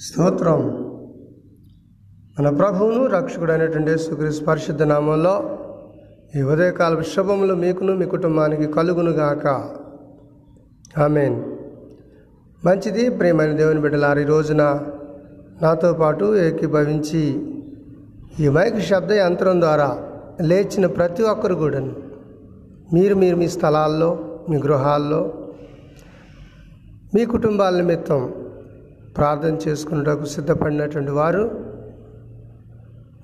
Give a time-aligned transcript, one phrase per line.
[0.00, 0.60] స్తోత్రం.
[2.38, 5.58] మన ప్రభువును రక్షకుడు అయినటువంటి యేసుక్రీస్తు పరిశుద్ధ నామంలో
[6.36, 9.46] ఈ ఉదయకాల శుభములు మీకును మీ కుటుంబానికి కలుగును గాక
[10.98, 11.42] ఆమెన్.
[12.64, 14.62] మంచిది ప్రేమైన దేవుని బిడ్డలారు ఈ రోజున
[15.62, 17.40] నాతో పాటు ఏకీభవించి
[18.40, 19.98] ఈ మైక్ శబ్ద యంత్రం ద్వారా
[20.40, 21.94] లేచిన ప్రతి ఒక్కరు కూడాను
[22.92, 24.18] మీరు మీరు మీ స్థలాల్లో
[24.48, 25.32] మీ గృహాల్లో
[27.14, 28.43] మీ కుటుంబాల నిమిత్తం
[29.16, 31.44] ప్రార్థన చేసుకున్నటకు సిద్ధపడినటువంటి వారు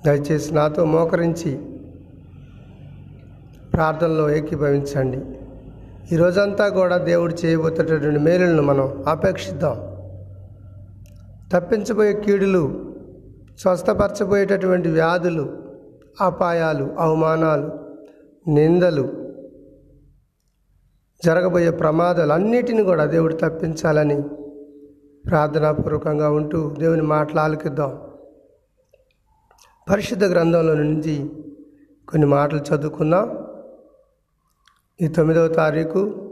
[0.07, 1.53] దయచేసి నాతో మోకరించి
[3.75, 5.21] ప్రార్థనలో ఏకీభవించండి.
[6.13, 9.77] ఈ రోజంతా కూడా దేవుడు చేయబోతున్నటువంటి మేలులను మనం అపేక్షిద్దాం
[11.53, 12.63] తప్పించబోయే కీడులు
[13.59, 15.45] స్వస్థపరచబోయేటటువంటి వ్యాధులు
[16.21, 17.69] అపాయాలు అవమానాలు
[18.51, 19.05] నిందలు
[21.25, 24.19] జరగబోయే ప్రమాదాలు అన్నిటిని కూడా దేవుడు తప్పించాలని
[25.27, 28.11] ప్రార్థనాపూర్వకంగా ఉంటూ దేవుని మాటలు ఆలకిద్దాం.
[29.91, 31.31] పరిశుద్ధ గ్రంథంలో నుంచి
[32.09, 33.47] కొన్ని మాటలు చదువుకుందాం.
[35.01, 36.27] ఈ తొమ్మిదవ తారీఖు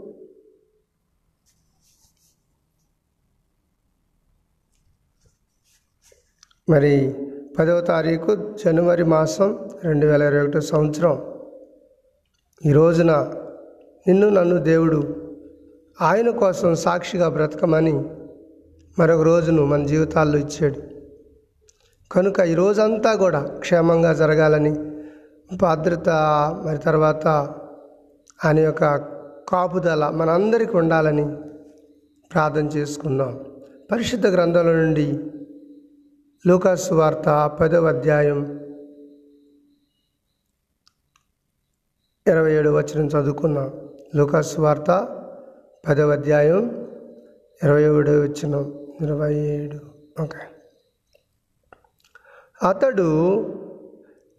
[6.68, 7.14] మరి
[7.58, 11.34] పదవ తారీఖు జనవరి మాసం రెండు వేల ఇరవై ఒకటో సంవత్సరం.
[12.66, 13.12] ఈ రోజున
[14.06, 15.00] నిన్ను నన్ను దేవుడు
[16.00, 18.17] ఆయన కోసం సాక్షిగా బ్రతకమని
[18.98, 20.82] మరొక రోజును మన జీవితాల్లో ఇచ్చాడు.
[22.12, 24.72] కనుక ఈ రోజంతా కూడా క్షేమంగా జరగాలని
[25.56, 26.08] భద్రత
[26.66, 27.26] మరి తర్వాత
[28.44, 28.96] ఆయన యొక్క
[29.48, 31.36] కాపుదల మనందరికీ ఉండాలని
[32.32, 33.44] ప్రార్థన చేసుకుందాం.
[33.92, 35.30] పరిశుద్ధ గ్రంథాల నుండి
[36.46, 38.60] లూకాసు వార్త పదవ అధ్యాయం
[42.26, 43.72] ఇరవై ఏడు వచనం చదువుకున్నాం
[44.16, 45.08] లూకాసు వార్త
[45.88, 46.86] పదవ అధ్యాయం
[47.62, 48.64] ఇరవై ఏడు వచ్చిన
[49.02, 49.76] ఇరవై ఏడు
[50.22, 50.38] ఓకే.
[52.68, 53.36] అతడు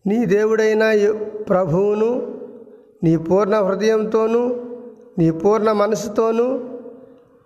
[0.07, 1.13] నీ దేవుడైన
[1.49, 2.37] ప్రభువును
[3.03, 4.55] నీ పూర్ణ హృదయంతోనూ
[5.17, 6.59] నీ పూర్ణ మనసుతోనూ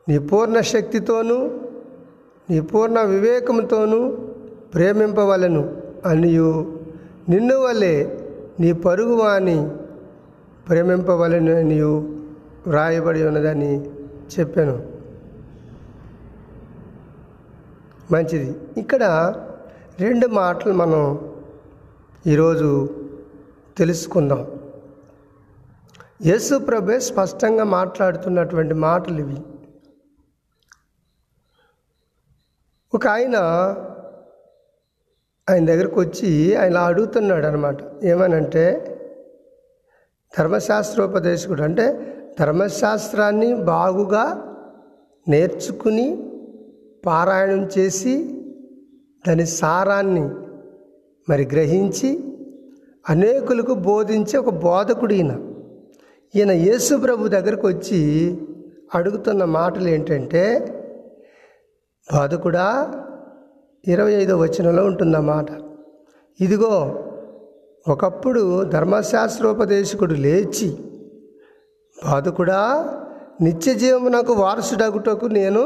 [0.09, 1.50] నీ పూర్ణ శక్తితోనూ
[2.50, 4.12] నీ పూర్ణ వివేకంతోనూ
[4.73, 6.81] ప్రేమింపవలను అనియు.
[7.29, 8.18] నిన్ను వలె
[8.59, 9.69] నీ పరుగువాణి
[10.69, 12.18] ప్రేమింపవలను అనియు.
[12.68, 13.85] వ్రాయబడి ఉన్నదని
[14.40, 14.92] చెప్పాను.
[18.12, 18.59] మంచిది.
[18.78, 19.03] ఇక్కడ
[20.00, 21.34] రెండు మాటలు మనం
[22.28, 22.90] ఈరోజు
[23.78, 24.59] తెలుసుకుందాం.
[26.22, 29.38] యేసు ప్రభే స్పష్టంగా మాట్లాడుతున్నటువంటి మాటలు ఇవి.
[32.94, 33.36] ఒక ఆయన
[35.50, 38.90] ఆయన దగ్గరకు వచ్చి ఆయన అడుగుతున్నాడు అనమాట ఏమనంటే
[40.40, 44.56] ధర్మశాస్త్రోపదేశకుడు అంటే ధర్మశాస్త్రాన్ని బాగుగా
[45.28, 46.22] నేర్చుకుని
[47.06, 48.14] పారాయణం చేసి
[49.25, 50.25] దాని సారాన్ని
[51.28, 52.09] మరి గ్రహించి
[53.09, 55.34] అనేకులకు బోధించే ఒక బోధకుడు ఈయన.
[56.34, 58.00] ఈయన యేసు ప్రభు దగ్గరకు వచ్చి
[58.94, 60.44] అడుగుతున్న మాటలు ఏంటంటే
[62.08, 62.68] బోధకుడా
[63.84, 65.50] ఇరవై ఐదో వచనంలో ఉంటుందన్నమాట
[66.40, 66.74] ఇదిగో
[67.85, 70.70] ఒకప్పుడు ధర్మశాస్త్రోపదేశకుడు లేచి
[71.97, 72.62] బాధకుడా
[73.41, 75.64] నిత్య జీవమునకు వారసుడగుటకు నేను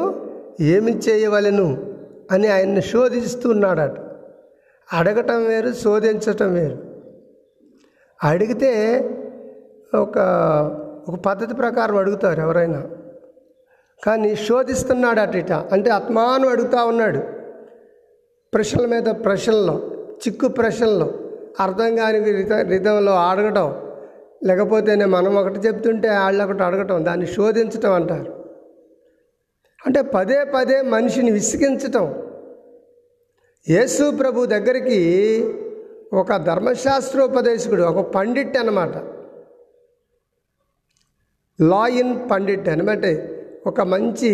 [0.61, 1.93] ఏమి చేయవలను
[2.31, 3.95] అని ఆయన్ని శోధిస్తున్నాడట.
[4.93, 6.77] అడగటం వేరు శోధించటం వేరు.
[8.23, 8.99] అడిగితే
[9.95, 10.17] ఒక
[11.07, 12.89] ఒక పద్ధతి ప్రకారం అడుగుతారు ఎవరైనా.
[14.05, 15.51] కానీ శోధిస్తున్నాడు అట ఇట.
[15.51, 17.19] అంటే ఆత్మాను అడుగుతూ ఉన్నాడు.
[18.53, 22.23] ప్రశ్నల మీద ప్రశ్నలు చిక్కు ప్రశ్నలు అర్థం కాని
[22.69, 23.75] రిధంలో అడగటం.
[24.43, 27.05] లేకపోతేనే మనం ఒకటి చెప్తుంటే వాళ్ళు ఒకటి అడగటం.
[27.05, 28.36] దాన్ని శోధించటం అంటారు.
[29.87, 32.05] అంటే పదే పదే మనిషిని విసిగించటం.
[33.69, 34.99] యేసు ప్రభు దగ్గరికి
[36.13, 38.95] ఒక ధర్మశాస్త్రోపదేశకుడు ఒక పండిట్ అనమాట
[41.61, 43.05] లాయిన్ పండిట్ అనమాట
[43.67, 44.31] ఒక మంచి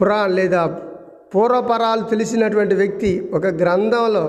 [0.00, 0.62] పురా లేదా
[1.34, 4.24] పూర్వపరాలు తెలిసినటువంటి వ్యక్తి ఒక గ్రంథంలో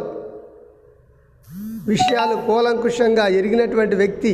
[1.87, 4.33] విషయాలు కూలంకుషంగా ఎరిగినటువంటి వ్యక్తి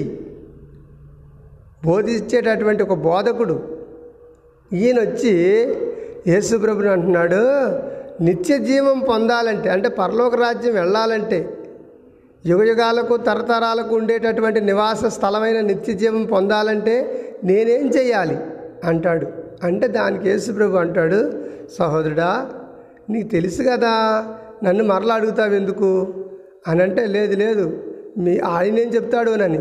[1.86, 3.73] బోధించేటటువంటి ఒక బోధకుడు.
[4.74, 5.34] ఈయన వచ్చి
[6.28, 7.42] యేసుప్రభుని అంటున్నాడు
[8.22, 11.40] నిత్య జీవం పొందాలంటే అంటే పరలోక రాజ్యం వెళ్ళాలంటే
[12.46, 16.96] యుగయుగాలకు తరతరాలకు ఉండేటటువంటి నివాస స్థలమైన నిత్య జీవం పొందాలంటే
[17.44, 18.38] నేనేం చేయాలి
[18.84, 19.28] అంటాడు.
[19.64, 21.20] అంటే దానికి యేసుప్రభు అంటాడు
[21.78, 22.31] సహోదరుడా
[23.10, 23.94] నీకు తెలుసు కదా
[24.64, 25.90] నన్ను మరలా అడుగుతావు ఎందుకు
[26.68, 27.66] అని అంటే లేదు లేదు
[28.18, 29.60] మీ ఆయన ఏం చెప్తాడు నని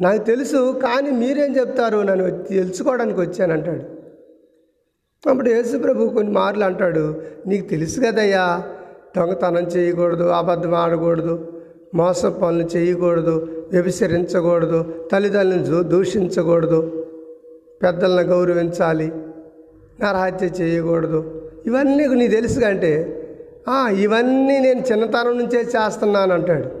[0.00, 1.98] నాకు తెలుసు కానీ మీరేం చెప్తారు?
[1.98, 3.84] నన్ను తెలుసుకోవడానికి వచ్చానంటాడు
[5.28, 7.22] అప్పుడు యేసుప్రభు కొన్ని మార్లు అంటాడు.
[7.46, 8.62] నీకు తెలుసు కదయ్యా
[9.16, 11.34] దొంగతనం చేయకూడదు అబద్ధం ఆడకూడదు
[11.94, 17.06] మోస పనులు చేయకూడదు వ్యభిచరించకూడదు తల్లిదండ్రులను దూషించకూడదు
[17.82, 19.08] పెద్దలను గౌరవించాలి
[20.00, 21.20] నరహత్య చేయకూడదు.
[21.66, 22.92] ఇవన్నీ నీకు తెలుసు అంటే
[23.98, 26.79] ఇవన్నీ నేను చిన్నతనం నుంచే చేస్తున్నాను అంటాడు.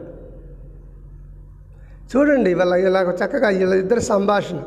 [2.10, 4.60] చూడండి వాళ్ళ ఇలా చక్కగా వీళ్ళ ఇద్దరు సంభాషణ.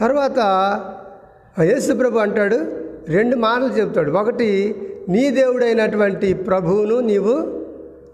[0.00, 0.38] తర్వాత
[1.70, 2.58] యేసుప్రభు అంటాడు
[3.08, 4.48] రెండు మాటలు చెప్తాడు ఒకటి
[5.08, 7.34] నీ దేవుడైనటువంటి ప్రభువును నీవు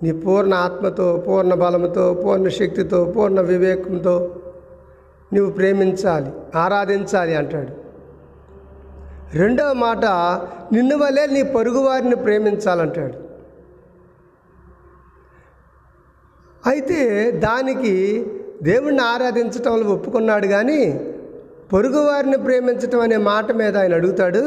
[0.02, 4.14] నీ పూర్ణ ఆత్మతో పూర్ణ బలంతో పూర్ణ శక్తితో పూర్ణ వివేకంతో
[5.34, 7.72] నువ్వు ప్రేమించాలి ఆరాధించాలి అంటాడు.
[9.38, 10.04] రెండవ మాట
[10.74, 13.31] నిన్ను వలే నీ పొరుగువారిని ప్రేమించాలంటాడు.
[16.62, 16.98] అయితే
[17.40, 17.94] దానికి
[18.62, 20.80] దేవుణ్ణి ఆరాధించటంలో ఒప్పుకున్నాడు కానీ
[21.72, 24.42] పొరుగువారిని ప్రేమించటం అనే మాట మీద ఆయన అడుగుతాడు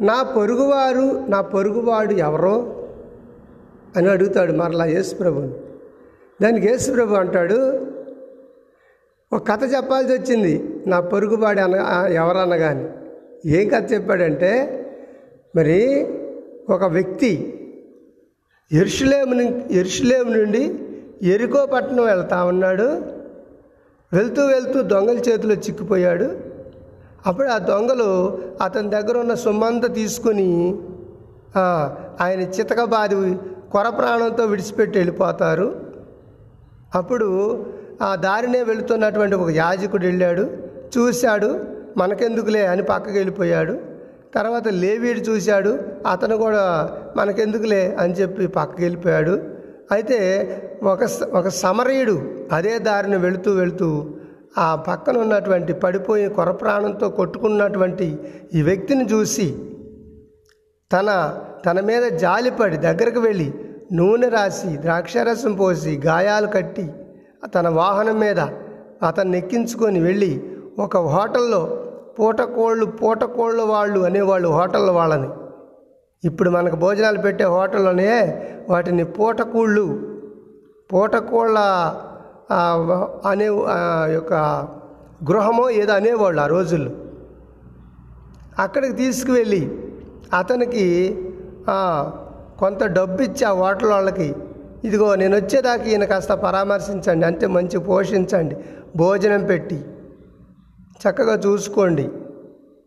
[0.00, 2.54] నా పొరుగువారు నా పొరుగువాడు ఎవరో?
[3.96, 5.52] అని అడుగుతాడు మరలా యేసుప్రభుని
[6.40, 7.58] దానికి యేసుప్రభు అంటాడు
[9.32, 10.54] ఒక కథ చెప్పాల్సి వచ్చింది
[10.86, 11.76] నా పొరుగువాడు అన
[12.14, 12.84] ఎవరన్నా కానీ
[13.58, 14.52] ఏం కథ చెప్పాడంటే
[15.54, 15.78] మరి
[16.68, 17.32] ఒక వ్యక్తి
[18.70, 19.34] ఎరుషులేము
[19.72, 20.62] ఎరుషులేము నుండి
[21.32, 22.88] ఎరుకో పట్టణం వెళ్తా ఉన్నాడు.
[24.12, 26.28] వెళ్తూ వెళ్తూ దొంగల చేతిలో చిక్కిపోయాడు.
[27.26, 28.08] అప్పుడు ఆ దొంగలు
[28.62, 30.50] అతని దగ్గర ఉన్న సొమ్మంతా తీసుకుని
[32.20, 33.16] ఆయన చితకబాది
[33.72, 35.68] కొర ప్రాణంతో విడిచిపెట్టి వెళ్ళిపోతారు.
[36.94, 37.28] అప్పుడు
[38.02, 40.44] ఆ దారినే వెళుతున్నటువంటి ఒక యాజకుడు వెళ్ళాడు.
[40.94, 41.50] చూశాడు
[41.96, 43.74] మనకెందుకులే అని పక్కకి వెళ్ళిపోయాడు.
[44.34, 45.72] తర్వాత లేవీడు చూశాడు
[46.10, 46.62] అతను కూడా
[47.16, 49.53] మనకెందుకులే అని చెప్పి పక్కకి వెళ్ళిపోయాడు.
[49.90, 50.18] అయితే
[50.82, 52.14] ఒక స- ఒక సమరయుడు
[52.52, 53.88] అదే దారిని వెళుతూ వెళుతూ
[54.58, 58.06] ఆ పక్కన ఉన్నటువంటి పడిపోయిన కొరప్రాణంతో కొట్టుకున్నటువంటి
[58.54, 59.46] ఈ వ్యక్తిని చూసి
[60.90, 61.08] తన
[61.66, 63.48] తన మీద జాలిపడి దగ్గరకు వెళ్ళి
[63.92, 66.84] నూనె రాసి ద్రాక్షారసం పోసి గాయాలు కట్టి
[67.54, 68.40] తన వాహనం మీద
[69.02, 70.32] అతన్ని ఎక్కించుకొని వెళ్ళి
[70.78, 71.62] ఒక హోటల్లో
[72.18, 75.28] పూటకోళ్ళు పూటకోళ్ళు వాళ్ళు అనేవాళ్ళు హోటల్ వాళ్ళని
[76.28, 78.10] ఇప్పుడు మనకు భోజనాలు పెట్టే హోటల్లోనే
[78.72, 79.86] వాటిని పూటకూళ్ళు
[80.90, 81.58] పూటకూళ్ళ
[83.30, 83.48] అనే
[84.16, 84.32] యొక్క
[85.28, 86.92] గృహమో ఏదో అనేవాళ్ళు ఆ రోజుల్లో.
[88.64, 89.62] అక్కడికి తీసుకువెళ్ళి
[90.40, 90.86] అతనికి
[92.62, 94.28] కొంత డబ్బు ఇచ్చి ఆ హోటల్ వాళ్ళకి
[94.88, 98.56] ఇదిగో నేను వచ్చేదాకా ఈయన కాస్త పరామర్శించండి అంటే మంచి పోషించండి
[99.00, 99.78] భోజనం పెట్టి
[101.02, 102.04] చక్కగా చూసుకోండి.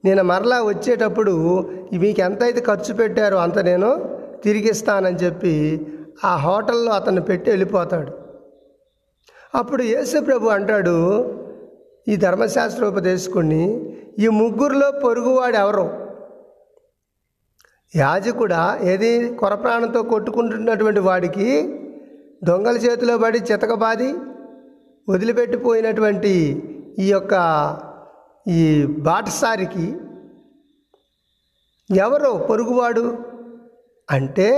[0.05, 1.33] నేను మరలా వచ్చేటప్పుడు
[1.93, 3.89] మీకు ఎంత అయితే ఖర్చు పెట్టారో అంత నేను
[4.43, 5.55] తిరిగిస్తానని చెప్పి
[6.25, 8.11] ఆ హోటల్లో అతన్ని పెట్టి వెళ్ళిపోతాడు.
[9.55, 10.97] అప్పుడు యేసుప్రభు అంటాడు
[12.07, 13.63] ఈ ధర్మశాస్త్రోపదేశకుడిని
[14.19, 15.87] ఈ ముగ్గురులో పొరుగువాడు ఎవరు?
[17.95, 18.79] యాజకుడా?
[18.83, 21.47] ఏది కొరప్రాణంతో కొట్టుకుంటున్నటువంటి వాడికి
[22.43, 24.13] దొంగల చేతిలో పడి చితకబాది
[25.09, 26.33] వదిలిపెట్టిపోయినటువంటి
[26.99, 27.33] ఈ యొక్క
[28.47, 29.97] ఈ బాటసారికి
[31.95, 33.17] ఎవరు పొరుగువాడు
[34.11, 34.49] అంటే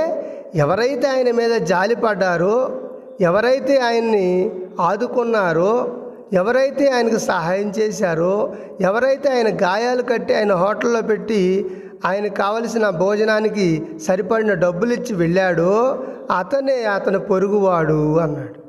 [0.55, 2.81] ఎవరైతే ఆయన మీద జాలిపడ్డారో
[3.21, 5.95] ఎవరైతే ఆయన్ని ఆదుకున్నారో
[6.33, 11.71] ఎవరైతే ఆయనకు సహాయం చేశారో ఎవరైతే ఆయన గాయాలు కట్టి ఆయన హోటల్లో పెట్టి
[12.05, 16.03] ఆయనకు కావలసిన భోజనానికి సరిపడిన డబ్బులు ఇచ్చి వెళ్ళాడో
[16.37, 18.63] అతనే అతని పొరుగువాడు అన్నాడు.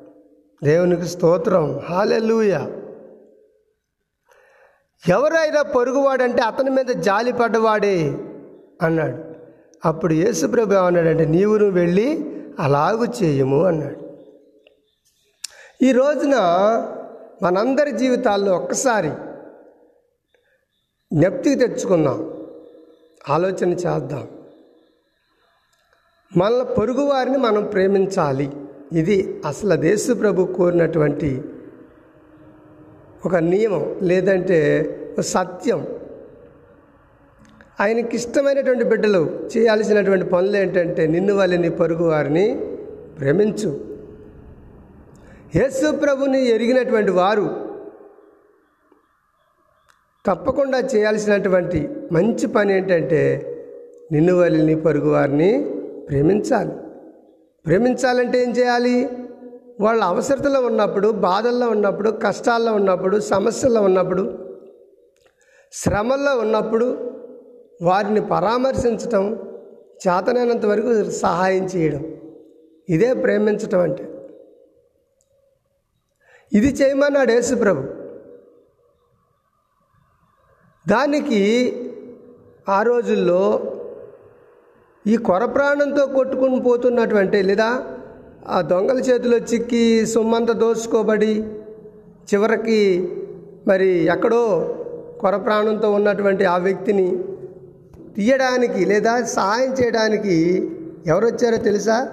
[0.65, 1.81] దేవునికి స్తోత్రం.
[1.91, 2.71] హాలెలూయా.
[5.09, 8.19] ఎవరైనా పొరుగువాడంటే అతని మీద జాలి పడ్డవాడే
[8.83, 9.25] అన్నాడు.
[9.85, 13.97] అప్పుడు యేసుప్రభు ఏమన్నాడంటే నీవు నువ్వు వెళ్ళి అలాగు చేయము అన్నాడు.
[15.83, 16.35] ఈ రోజున
[17.43, 19.11] మనందరి జీవితాల్లో ఒక్కసారి
[21.13, 22.47] జ్ఞప్తికి తెచ్చుకుందాం.
[23.29, 24.29] ఆలోచన చేద్దాం.
[26.37, 28.53] మన పొరుగువారిని మనం ప్రేమించాలి.
[28.93, 31.43] ఇది అసలు దేశప్రభు కోరినటువంటి
[33.25, 34.59] ఒక నియమం లేదంటే
[35.13, 35.81] ఒక సత్యం.
[37.81, 39.21] ఆయనకి ఇష్టమైనటువంటి బిడ్డలు
[39.57, 42.47] చేయాల్సినటువంటి పనులు ఏంటంటే నిన్ను వాళ్ళని పరుగు వారిని
[43.19, 43.71] ప్రేమించు
[45.57, 47.47] యేసు ప్రభుని ఎరిగినటువంటి వారు
[50.27, 53.23] తప్పకుండా చేయాల్సినటువంటి మంచి పని ఏంటంటే
[54.13, 55.51] నిన్ను వాళ్ళని పరుగు వారిని
[56.09, 56.75] ప్రేమించాలి
[57.67, 58.97] ప్రేమించాలంటే ఏం చేయాలి?
[59.81, 64.39] వాళ్ళ అవసరతలో ఉన్నప్పుడు బాధల్లో ఉన్నప్పుడు కష్టాల్లో ఉన్నప్పుడు సమస్యల్లో ఉన్నప్పుడు
[65.73, 66.87] శ్రమల్లో ఉన్నప్పుడు
[67.83, 69.37] వారిని పరామర్శించటం
[70.09, 72.17] చేతనైనంత వరకు సహాయం చేయడం.
[72.89, 74.05] ఇదే ప్రేమించటం అంటే.
[76.53, 77.83] ఇది చేయమన్నాడు యేసుప్రభు.
[80.89, 81.43] దానికి
[82.69, 83.63] ఆ రోజుల్లో
[85.07, 87.97] ఈ కొర ప్రాణంతో కొట్టుకుని పోతున్నటువంటి లేదా
[88.49, 91.45] ఆ దొంగల చేతిలో చిక్కి సొమ్మంతా దోచుకోబడి
[92.35, 93.09] చివరికి
[93.69, 94.75] మరి ఎక్కడో
[95.21, 97.25] కొర ప్రాణంతో ఉన్నటువంటి ఆ వ్యక్తిని
[98.17, 100.71] తీయడానికి లేదా సహాయం చేయడానికి
[101.07, 102.09] ఎవరు వచ్చారో తెలుసా?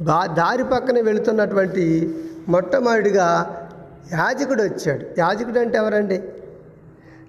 [0.00, 2.14] బా దారి పక్కన వెళుతున్నటువంటి
[2.48, 3.56] మొట్టమొదటిగా
[4.12, 5.06] యాజకుడు వచ్చాడు.
[5.18, 6.22] యాజకుడు అంటే ఎవరండి?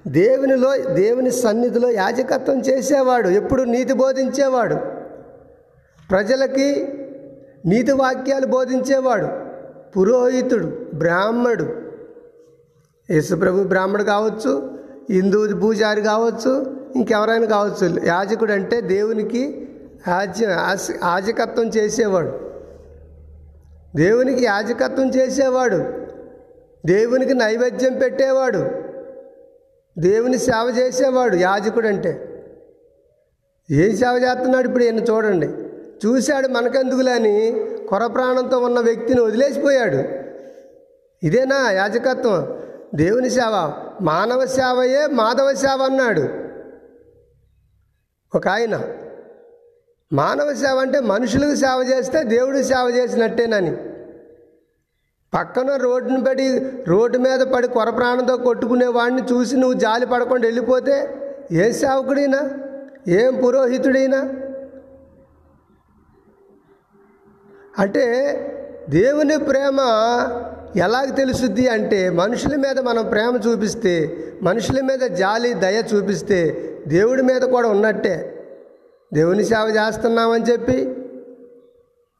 [0.07, 3.29] దేవునిలో దేవుని సన్నిధిలో యాజకత్వం చేసేవాడు.
[3.29, 4.75] ఎప్పుడు నీతి బోధించేవాడు.
[6.09, 6.87] ప్రజలకి
[7.65, 9.27] నీతి వాక్యాలు బోధించేవాడు
[9.91, 11.65] పురోహితుడు బ్రాహ్మడు.
[13.11, 14.79] యేసుప్రభు బ్రాహ్మడు కావచ్చు
[15.11, 18.05] హిందూ పూజారి కావచ్చు ఇంకెవరైనా కావచ్చు.
[18.05, 19.69] యాజకుడు అంటే దేవునికి
[20.07, 22.39] యాజ యాజకత్వం చేసేవాడు.
[23.95, 25.83] దేవునికి యాజకత్వం చేసేవాడు.
[26.85, 28.65] దేవునికి నైవేద్యం పెట్టేవాడు.
[29.99, 32.25] దేవుని సేవ చేసేవాడు యాజకుడు అంటే
[33.71, 35.49] ఏం సేవ చేస్తున్నాడు ఇప్పుడు ఈయన చూడండి.
[36.05, 40.03] చూశాడు మనకెందుకులని కొర ప్రాణంతో ఉన్న వ్యక్తిని వదిలేసిపోయాడు.
[41.25, 42.59] ఇదేనా యాజకత్వం?
[42.95, 46.27] దేవుని సేవ మానవ సేవయే మాధవ సేవ అన్నాడు.
[48.37, 48.83] ఒక ఆయన
[50.13, 53.77] మానవ సేవ అంటే మనుషులకు సేవ చేస్తే దేవుడు సేవ చేసినట్టేనని.
[55.33, 61.15] పక్కన రోడ్డుని పడి రోడ్డు మీద పడి కొర ప్రాణంతో కొట్టుకునే వాడిని చూసి నువ్వు జాలి పడకుండా వెళ్ళిపోతే
[61.51, 62.49] ఏ సేవకుడైనా?
[63.07, 64.31] ఏం పురోహితుడైనా?
[67.77, 68.05] అంటే
[68.89, 69.79] దేవుని ప్రేమ
[70.75, 77.41] ఎలాగ తెలుసుద్ది అంటే మనుషుల మీద మనం ప్రేమ చూపిస్తే మనుషుల మీద జాలి దయ చూపిస్తే దేవుడి మీద
[77.41, 78.45] కూడా ఉన్నట్టే.
[79.13, 80.95] దేవుని సేవ చేస్తున్నామని చెప్పి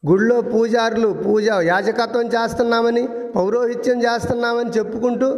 [0.08, 5.38] గుళ్ళో పూజారులు పూజ యాజకత్వం చేస్తున్నామని పౌరోహిత్యం చేస్తున్నామని చెప్పుకుంటూ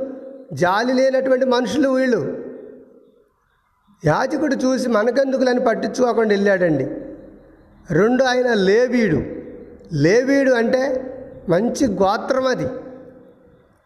[0.54, 2.38] జాలి లేనటువంటి మనుషులు వీళ్ళు.
[4.06, 6.88] యాజకుడు చూసి మనకెందుకులని పట్టించుకోకుండా వెళ్ళాడండి.
[7.94, 9.41] రెండు ఆయన లేవీడు.
[9.94, 11.08] లేవీడు అంటే
[11.50, 12.68] మంచి గోత్రం అది.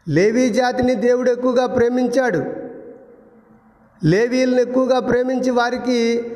[0.09, 2.43] లేవీ జాతిని దేవుడు ఎక్కువగా ప్రేమించాడు.
[4.05, 6.31] లేవీలను ఎక్కువగా ప్రేమించి వారికి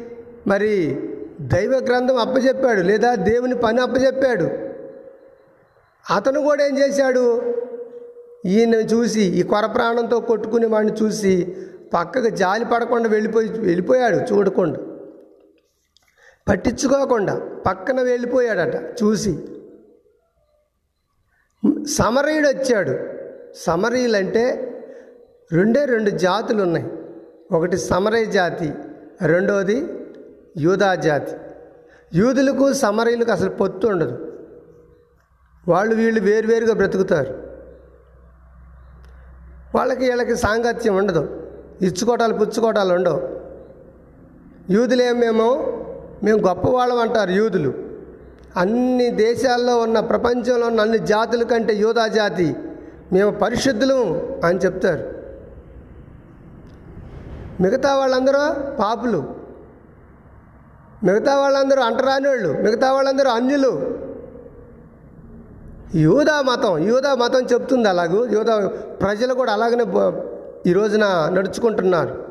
[0.48, 1.00] మరి
[1.42, 4.50] దైవ గ్రంథం అప్పచెప్పాడు లేదా దేవుని పని అప్పచెప్పాడు
[6.16, 7.56] అతను కూడా ఏం చేశాడు?
[8.46, 11.56] ఈయన చూసి ఈ కొర ప్రాణంతో కొట్టుకునే వాడిని చూసి
[11.94, 14.80] పక్కకు జాలి పడకుండా వెళ్ళిపోయి వెళ్ళిపోయాడు చూడకుండా.
[16.50, 19.40] పట్టించుకోకుండా పక్కన వెళ్ళిపోయాడట చూసి.
[21.86, 22.98] సమరయుడు వచ్చాడు
[23.56, 24.66] సమరయులు అంటే
[25.54, 26.92] రెండే రెండు జాతులు ఉన్నాయి
[27.52, 28.74] ఒకటి సమరయ జాతి
[29.22, 29.88] రెండోది
[30.58, 31.36] యూదా జాతి.
[32.14, 34.34] యూదులకు సమరయులకు అసలు పొత్తు ఉండదు.
[35.68, 37.44] వాళ్ళు వీళ్ళు వేరువేరుగా బ్రతుకుతారు.
[39.76, 41.48] వాళ్ళకి వీళ్ళకి సాంగత్యం ఉండదు.
[41.82, 43.40] ఇచ్చుకోవటాలు పుచ్చుకోవటాలు ఉండవు.
[44.70, 45.56] యూదులేమేమో
[46.24, 47.89] మేము గొప్పవాళ్ళం అంటారు యూదులు.
[48.58, 52.56] అన్ని దేశాల్లో ఉన్న ప్రపంచంలో ఉన్న అన్ని జాతుల కంటే యూదా జాతి
[53.14, 55.20] మేము పరిశుద్ధులం అని చెప్తారు.
[57.62, 59.36] మిగతా వాళ్ళందరూ పాపులు.
[61.04, 62.50] మిగతా వాళ్ళందరూ అంటరానివాళ్ళు.
[62.50, 63.98] మిగతా వాళ్ళందరూ అన్యులు.
[65.96, 68.26] యూదా మతం యూదా మతం చెప్తుంది అలాగూ.
[68.26, 68.68] యూదా
[69.02, 69.86] ప్రజలు కూడా అలాగనే
[70.70, 72.26] ఈ రోజున నడుచుకుంటున్నారు.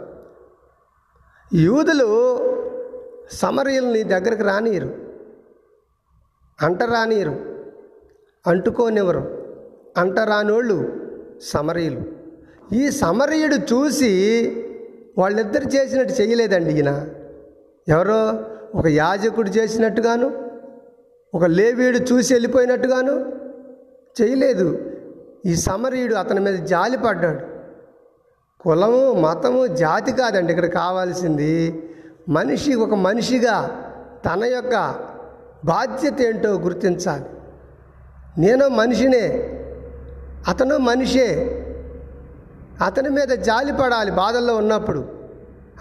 [1.54, 2.38] యూదులు
[3.32, 5.07] సమరయుల్ని దగ్గరికి రానియరు
[6.62, 7.36] అంటరానియరు
[8.46, 9.44] అంటుకోనివ్వరు.
[9.96, 10.92] అంటరానోళ్ళు
[11.42, 12.00] సమరయులు.
[12.74, 14.12] ఈ సమరయుడు చూసి
[15.18, 17.08] వాళ్ళిద్దరు చేసినట్టు చేయలేదండి ఈయన.
[17.88, 20.50] ఎవరో ఒక యాజకుడు చేసినట్టుగాను
[21.34, 23.32] ఒక లేవీయుడు చూసి వెళ్ళిపోయినట్టుగాను
[24.22, 24.90] చేయలేదు.
[25.46, 27.40] ఈ సమరయుడు అతని మీద జాలిపడ్డాడు.
[28.62, 30.52] కులము మతము జాతి కాదండి.
[30.52, 31.82] ఇక్కడ కావాల్సింది
[32.28, 33.84] మనిషి ఒక మనిషిగా
[34.26, 34.94] తన యొక్క
[35.64, 37.24] బాధ్యత ఏంటో గుర్తించాలి.
[38.38, 39.54] నేను మనిషినే
[40.48, 41.54] అతను మనిషే
[42.84, 45.08] అతని మీద జాలి పడాలి బాధల్లో ఉన్నప్పుడు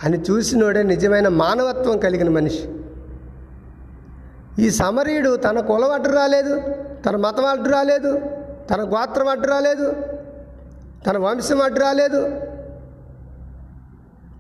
[0.04, 2.70] అని చూసినోడే నిజమైన మానవత్వం కలిగిన మనిషి.
[4.60, 6.62] ఈ సమరీయుడు తన కులం అడ్డు రాలేదు
[7.06, 8.22] తన మతం అడ్డు రాలేదు
[8.72, 9.96] తన గోత్రం అడ్డు రాలేదు
[11.08, 12.42] తన వంశం అడ్డు రాలేదు.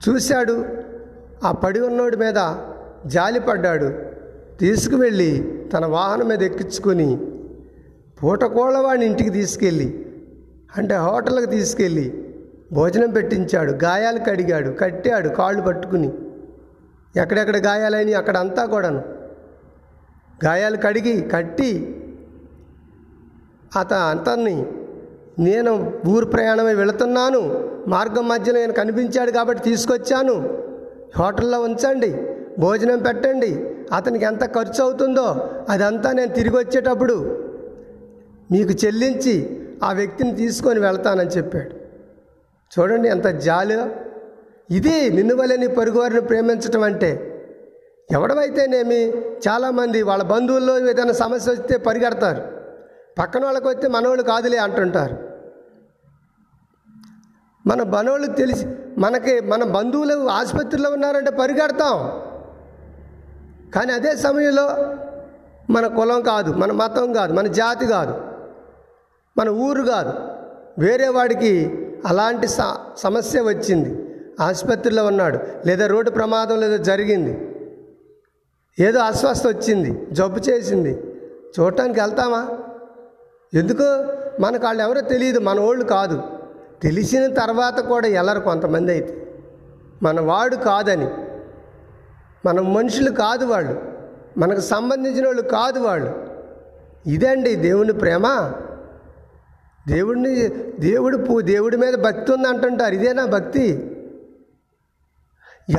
[0.09, 0.65] చూశాడు
[1.45, 2.55] ఆ పడి ఉన్నోడి మీద
[3.05, 4.06] జాలిపడ్డాడు
[4.59, 7.21] తీసుకువెళ్ళి తన వాహనం మీద ఎక్కించుకొని
[8.23, 10.05] పూటకోళ్ళవాడిని ఇంటికి తీసుకెళ్ళి
[10.77, 12.35] అంటే హోటల్కి తీసుకెళ్ళి
[12.73, 16.13] భోజనం పెట్టించాడు గాయాలు కడిగాడు కట్టాడు కాళ్ళు పట్టుకుని.
[17.15, 19.03] ఎక్కడెక్కడ గాయాలని అక్కడ అంతా కూడాను.
[20.45, 22.01] గాయాలు కడిగి కట్టి
[23.79, 24.65] అత అంతని
[25.39, 30.63] నేను ఊరు ప్రయాణమై వెళుతున్నాను మార్గం మధ్యలో నేను కనిపించాడు కాబట్టి తీసుకొచ్చాను.
[31.17, 32.36] హోటల్లో ఉంచండి.
[32.59, 33.73] భోజనం పెట్టండి.
[33.93, 37.43] అతనికి ఎంత ఖర్చు అవుతుందో అదంతా నేను తిరిగి వచ్చేటప్పుడు
[38.51, 41.75] మీకు చెల్లించి ఆ వ్యక్తిని తీసుకొని వెళ్తానని చెప్పాడు.
[42.79, 43.89] చూడండి ఎంత జాలిగా.
[44.71, 47.33] ఇది నిన్ను వలె నీ పొరుగువారిని ప్రేమించటం అంటే
[48.11, 52.41] ఎవడమైతేనేమి చాలామంది వాళ్ళ బంధువుల్లో ఏదైనా సమస్య వస్తే పరిగెడతారు.
[53.19, 55.17] పక్కన వాళ్ళకి వస్తే మనోళ్ళు కాదులే అంటుంటారు.
[57.67, 58.65] మన మనోళ్ళు తెలిసి
[58.97, 62.26] మనకి మన బంధువులు ఆసుపత్రిలో ఉన్నారంటే పరిగెడతాం.
[63.75, 64.95] కానీ అదే సమయంలో
[65.69, 68.21] మన కులం కాదు మన మతం కాదు మన జాతి కాదు
[69.37, 70.13] మన ఊరు కాదు.
[70.79, 71.73] వేరే వాడికి
[72.05, 72.57] అలాంటి స
[72.97, 74.15] సమస్య వచ్చింది.
[74.39, 75.39] ఆసుపత్రిలో ఉన్నాడు.
[75.65, 77.55] లేదా రోడ్డు ప్రమాదం లేదా జరిగింది.
[78.79, 80.89] ఏదో అస్వస్థ వచ్చింది జబ్బు చేసింది.
[81.59, 82.49] చూడటానికి వెళ్తామా?
[83.53, 84.13] ఎందుకు?
[84.41, 86.23] మనకు వాళ్ళు ఎవరో తెలియదు మన వాళ్ళు కాదు.
[86.83, 89.43] తెలిసిన తర్వాత కూడా వెళ్ళరు కొంతమంది అయితే.
[90.03, 91.07] మన వాడు కాదని.
[92.47, 93.73] మనం మనుషులు కాదు వాళ్ళు.
[94.37, 96.11] మనకు సంబంధించిన వాళ్ళు కాదు వాళ్ళు.
[97.07, 98.25] ఇదండి దేవుని ప్రేమ.
[99.87, 100.47] దేవుడిని
[100.79, 102.93] దేవుడు పూ దేవుడి మీద భక్తి ఉంది అంటుంటారు.
[102.93, 103.65] ఇదేనా భక్తి?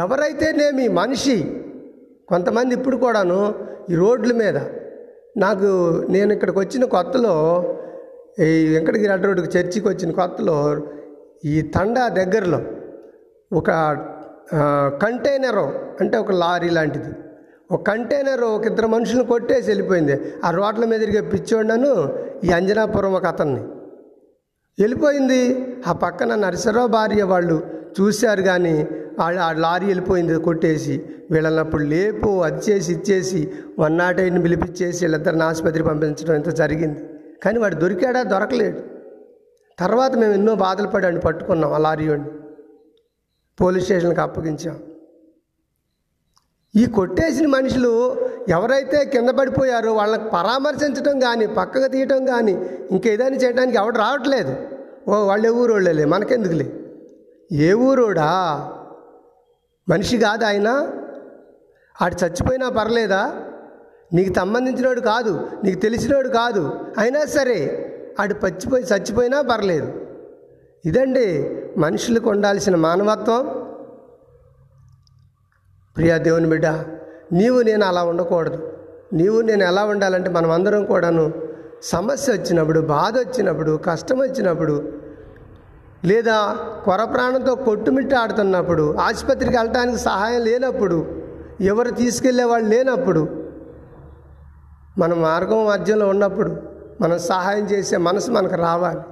[0.01, 1.37] ఎవరైతేనేమి మనిషి
[2.29, 3.41] కొంతమంది ఇప్పుడు కూడాను
[3.91, 4.57] ఈ రోడ్ల మీద.
[5.37, 5.67] నాకు
[6.11, 7.35] నేను ఇక్కడికి వచ్చిన కొత్తలో
[8.41, 10.57] ఈ వెంకటగిరి అడ్డ రోడ్డుకి చర్చికి వచ్చిన కొత్తలో
[11.45, 12.61] ఈ తండా దగ్గరలో
[13.57, 13.71] ఒక
[15.03, 17.15] కంటైనరు అంటే ఒక లారీ లాంటిది.
[17.71, 20.33] ఒక కంటైనర్ ఒక ఇద్దరు మనుషులు కొట్టేసి వెళ్ళిపోయింది.
[20.45, 23.61] ఆ రోడ్ల మీద తిరిగే పిచ్చోడినను ఈ అంజనాపురం ఒక అతన్ని.
[24.81, 25.67] వెళ్ళిపోయింది.
[25.87, 27.63] ఆ పక్కన నరసరావు భార్య వాళ్ళు
[28.01, 28.87] చూశారు కానీ
[29.19, 31.05] వాళ్ళు ఆ లారీ వెళ్ళిపోయింది కొట్టేసి.
[31.31, 37.11] వీళ్ళని అప్పుడు లేపు అది చేసి ఇచ్చేసి వన్ నాట్ ఎయిట్ని పిలిపించేసి వీళ్ళిద్దరిని ఆసుపత్రికి పంపించడం ఇంత జరిగింది.
[37.45, 38.23] కానీ వాడు దొరికాడా?
[38.23, 38.79] దొరకలేడు.
[39.79, 42.29] తర్వాత మేము ఎన్నో బాధలు పడి పట్టుకున్నాం ఆ లారీ వాడిని.
[43.61, 44.83] పోలీస్ స్టేషన్కి అప్పగించాం.
[46.77, 48.17] ఈ కొట్టేసిన మనుషులు
[48.49, 52.53] ఎవరైతే కింద పడిపోయారో వాళ్ళని పరామర్శించడం కానీ పక్కకు తీయటం కానీ
[52.91, 54.57] ఇంకేదైనా చేయడానికి ఎవడు రావట్లేదు.
[55.09, 56.73] ఓ వాళ్ళు ఏ ఊరోళ్ళే మనకెందుకులే?
[57.53, 58.31] ఏ ఊరోడా?
[59.89, 60.91] మనిషి కాదు ఆయన.
[62.03, 63.43] ఆడు చచ్చిపోయినా పర్లేదా?
[64.15, 66.73] నీకు సంబంధించినోడు కాదు నీకు తెలిసినోడు కాదు.
[66.99, 67.85] అయినా సరే
[68.21, 70.08] ఆడు పచ్చిపోయి చచ్చిపోయినా పర్లేదు.
[70.89, 71.27] ఇదండి
[71.79, 73.43] మనుషులకు ఉండాల్సిన మానవత్వం.
[75.97, 76.67] ప్రియా దేవుని బిడ్డ
[77.33, 78.59] నీవు నేను అలా ఉండకూడదు.
[79.13, 81.25] నీవు నేను ఎలా ఉండాలంటే మనం అందరం కూడాను
[81.83, 84.77] సమస్య వచ్చినప్పుడు బాధ వచ్చినప్పుడు కష్టం వచ్చినప్పుడు
[86.09, 86.37] లేదా
[86.85, 90.99] కొర ప్రాణంతో కొట్టుమిట్ట ఆడుతున్నప్పుడు ఆసుపత్రికి వెళ్ళటానికి సహాయం లేనప్పుడు
[91.61, 93.23] ఎవరు తీసుకెళ్ళే వాళ్ళు లేనప్పుడు
[94.99, 96.51] మన మార్గం మధ్యలో ఉన్నప్పుడు
[97.01, 99.03] మనం సహాయం చేసే మనసు మనకు రావాలి.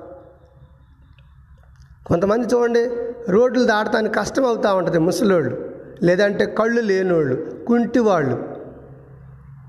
[2.06, 2.90] కొంతమంది చూడండి
[3.28, 5.70] రోడ్లు దాటడానికి కష్టం అవుతూ ఉంటుంది ముసలోళ్ళు.
[6.02, 8.56] లేదంటే కళ్ళు లేనోళ్ళు కుంటి వాళ్ళు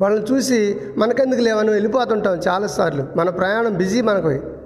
[0.01, 3.07] వాళ్ళని చూసి మనకెందుకు లేవని వెళ్ళిపోతుంటాం చాలాసార్లు.
[3.15, 4.57] మన ప్రయాణం బిజీ మనకు.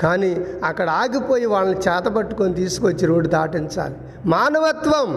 [0.00, 3.96] కానీ అక్కడ ఆగిపోయి వాళ్ళని చేత పట్టుకొని తీసుకొచ్చి రోడ్డు దాటించాలి.
[4.26, 5.16] మానవత్వం.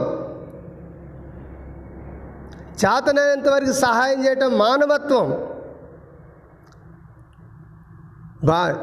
[2.85, 5.47] చేతనైనంత వరకు సహాయం చేయటం మానవత్వం.
[8.43, 8.77] బా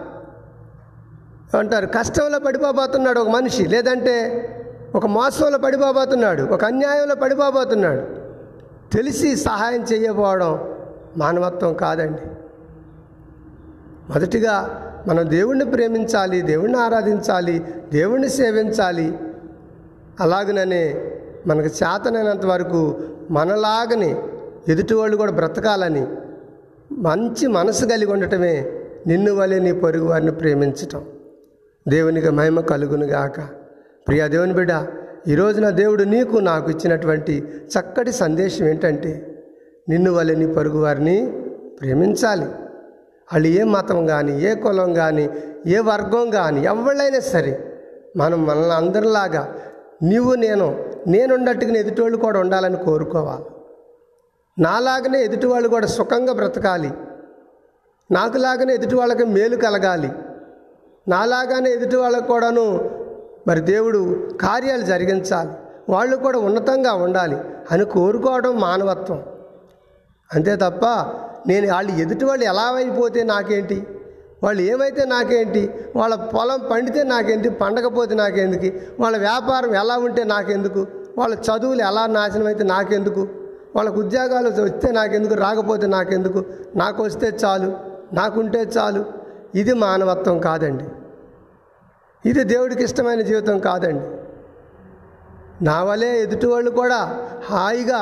[1.54, 4.14] అంటారు కష్టంలో పడిపోబోతున్నాడు ఒక మనిషి లేదంటే
[4.94, 8.00] ఒక మోసంలో పడిపోబోతున్నాడు ఒక అన్యాయంలో పడిపోబోతున్నాడు.
[8.96, 10.74] తెలిసి సహాయం చేయకపోవడం
[11.16, 12.20] మానవత్వం కాదండి.
[14.12, 19.18] మొదటిగా మనం దేవుణ్ణి ప్రేమించాలి దేవుణ్ణి ఆరాధించాలి దేవుణ్ణి సేవించాలి.
[20.20, 21.12] అలాగననే
[21.46, 24.22] మనకు చేతనైనంత వరకు మనలాగనే
[24.68, 26.06] ఎదుటి వాళ్ళు కూడా బ్రతకాలని
[26.92, 28.72] మంచి మనసు కలిగి ఉండటమే
[29.06, 31.04] నిన్ను వలె నీ పొరుగు వారిని ప్రేమించటం.
[31.88, 33.40] దేవునికి మహిమ కలుగునుగాక
[34.08, 34.86] ప్రియా దేవుని బిడ్డ
[35.28, 37.44] ఈరోజున దేవుడు నీకు నాకు ఇచ్చినటువంటి
[37.78, 39.42] చక్కటి సందేశం ఏంటంటే
[39.88, 41.42] నిన్ను వలె నీ వారిని
[41.80, 42.44] ప్రేమించాలి.
[43.32, 45.30] వాళ్ళు ఏ మతం కానీ ఏ కులం కానీ
[45.66, 47.72] ఏ వర్గం కానీ ఎవళ్ళైనా సరే
[48.16, 49.54] మనం మనల్ని అందరిలాగా
[50.02, 53.44] నీవు నేను నేనున్నట్టుగా ఎదుటోళ్ళు కూడా ఉండాలని కోరుకోవాలి.
[54.62, 56.90] నాలాగనే ఎదుటి వాళ్ళు కూడా సుఖంగా బ్రతకాలి.
[58.10, 60.10] నాకులాగానే ఎదుటి వాళ్ళకి మేలు కలగాలి.
[61.08, 62.90] నాలాగానే ఎదుటి వాళ్ళకు కూడాను
[63.48, 65.50] మరి దేవుడు కార్యాలు జరిగించాలి.
[65.88, 67.36] వాళ్ళు కూడా ఉన్నతంగా ఉండాలి
[67.72, 69.22] అని కోరుకోవడం మానవత్వం.
[70.34, 70.84] అంతే తప్ప
[71.48, 73.86] నేను వాళ్ళు ఎదుటి వాళ్ళు ఎలా అయిపోతే నాకేంటి?
[74.42, 75.74] వాళ్ళు ఏమైతే నాకేంటి?
[75.96, 77.48] వాళ్ళ పొలం పండితే నాకేంటి?
[77.48, 79.02] పండకపోతే నాకెందుకు?
[79.02, 80.86] వాళ్ళ వ్యాపారం ఎలా ఉంటే నాకెందుకు?
[81.18, 83.28] వాళ్ళ చదువులు ఎలా నాశనం అయితే నాకెందుకు?
[83.76, 85.34] వాళ్ళకు ఉద్యోగాలు వస్తే నాకెందుకు?
[85.34, 86.44] రాకపోతే నాకెందుకు?
[86.76, 87.72] నాకు వస్తే చాలు
[88.12, 89.04] నాకుంటే చాలు.
[89.54, 90.84] ఇది మానవత్వం కాదండి.
[92.26, 94.06] ఇది దేవుడికి ఇష్టమైన జీవితం కాదండి.
[95.64, 97.00] నా వలే ఎదుటి వాళ్ళు కూడా
[97.50, 98.00] హాయిగా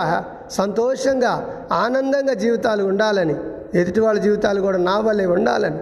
[0.51, 1.33] సంతోషంగా
[1.73, 3.35] ఆనందంగా జీవితాలు ఉండాలని
[3.75, 5.81] ఎదుటి వాళ్ళ జీవితాలు కూడా నా వలే ఉండాలని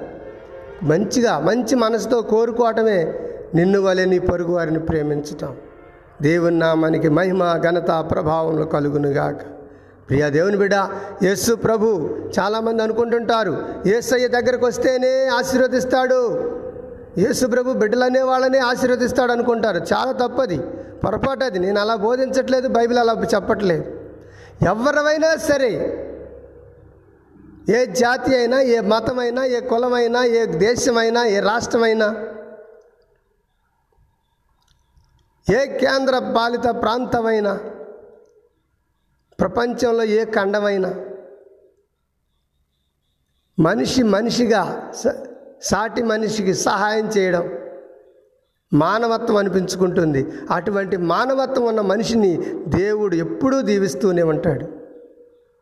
[0.86, 3.14] మంచిగా మంచి మనసుతో కోరుకోవటమే
[3.54, 5.56] నిన్ను వలె నీ పొరుగు వారిని ప్రేమించటం.
[6.22, 9.40] దేవుని నామానికి మహిమ ఘనత ప్రభావంలో కలుగునుగాక.
[10.08, 10.74] ప్రియా దేవుని బిడ్డ
[11.22, 11.88] యేసు ప్రభు
[12.38, 16.22] చాలామంది అనుకుంటుంటారు ఏసయ్య దగ్గరకు వస్తేనే ఆశీర్వదిస్తాడు.
[17.18, 19.76] యేసు ప్రభు బిడ్డలనే వాళ్ళనే ఆశీర్వదిస్తాడు అనుకుంటారు.
[19.76, 20.58] చాలా తప్పది.
[21.04, 21.58] పొరపాటు అది.
[21.58, 23.84] నేను అలా బోధించట్లేదు బైబిల్ అలా చెప్పట్లేదు.
[24.64, 25.98] ఎవరివైనా సరే
[27.70, 32.28] ఏ జాతి అయినా ఏ మతమైనా ఏ కులమైనా ఏ దేశమైనా ఏ రాష్ట్రమైనా
[35.50, 37.56] ఏ కేంద్ర పాలిత ప్రాంతమైనా
[39.40, 40.94] ప్రపంచంలో ఏ ఖండమైనా
[43.58, 45.31] మనిషి మనిషిగా స-
[45.62, 47.44] సాటి మనిషికి సహాయం చేయడం
[48.72, 50.26] మానవత్వం అనిపించుకుంటుంది.
[50.50, 52.32] అటువంటి మానవత్వం ఉన్న మనిషిని
[52.68, 54.66] దేవుడు ఎప్పుడూ దీవిస్తూనే ఉంటాడు.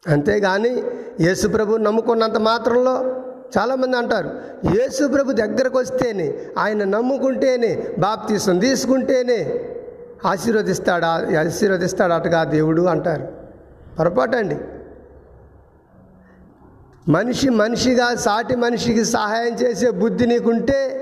[0.08, 0.82] అంతేగాని
[1.20, 2.94] యేసుప్రభు నమ్ముకున్నంత మాత్రంలో
[3.58, 4.30] చాలామంది అంటారు
[4.76, 9.40] యేసుప్రభు దగ్గరకు వస్తేనే ఆయన నమ్ముకుంటేనే బాప్తీసం తీసుకుంటేనే
[10.24, 11.10] ఆశీర్వదిస్తాడా
[11.40, 13.26] ఆశీర్వదిస్తాడటగా దేవుడు అంటారు.
[13.98, 14.56] పొరపాటు అండి
[17.10, 20.96] మనిషి మనిషిగా సాటి మనిషికి సహాయం చేసే బుద్ధి నీకుంటే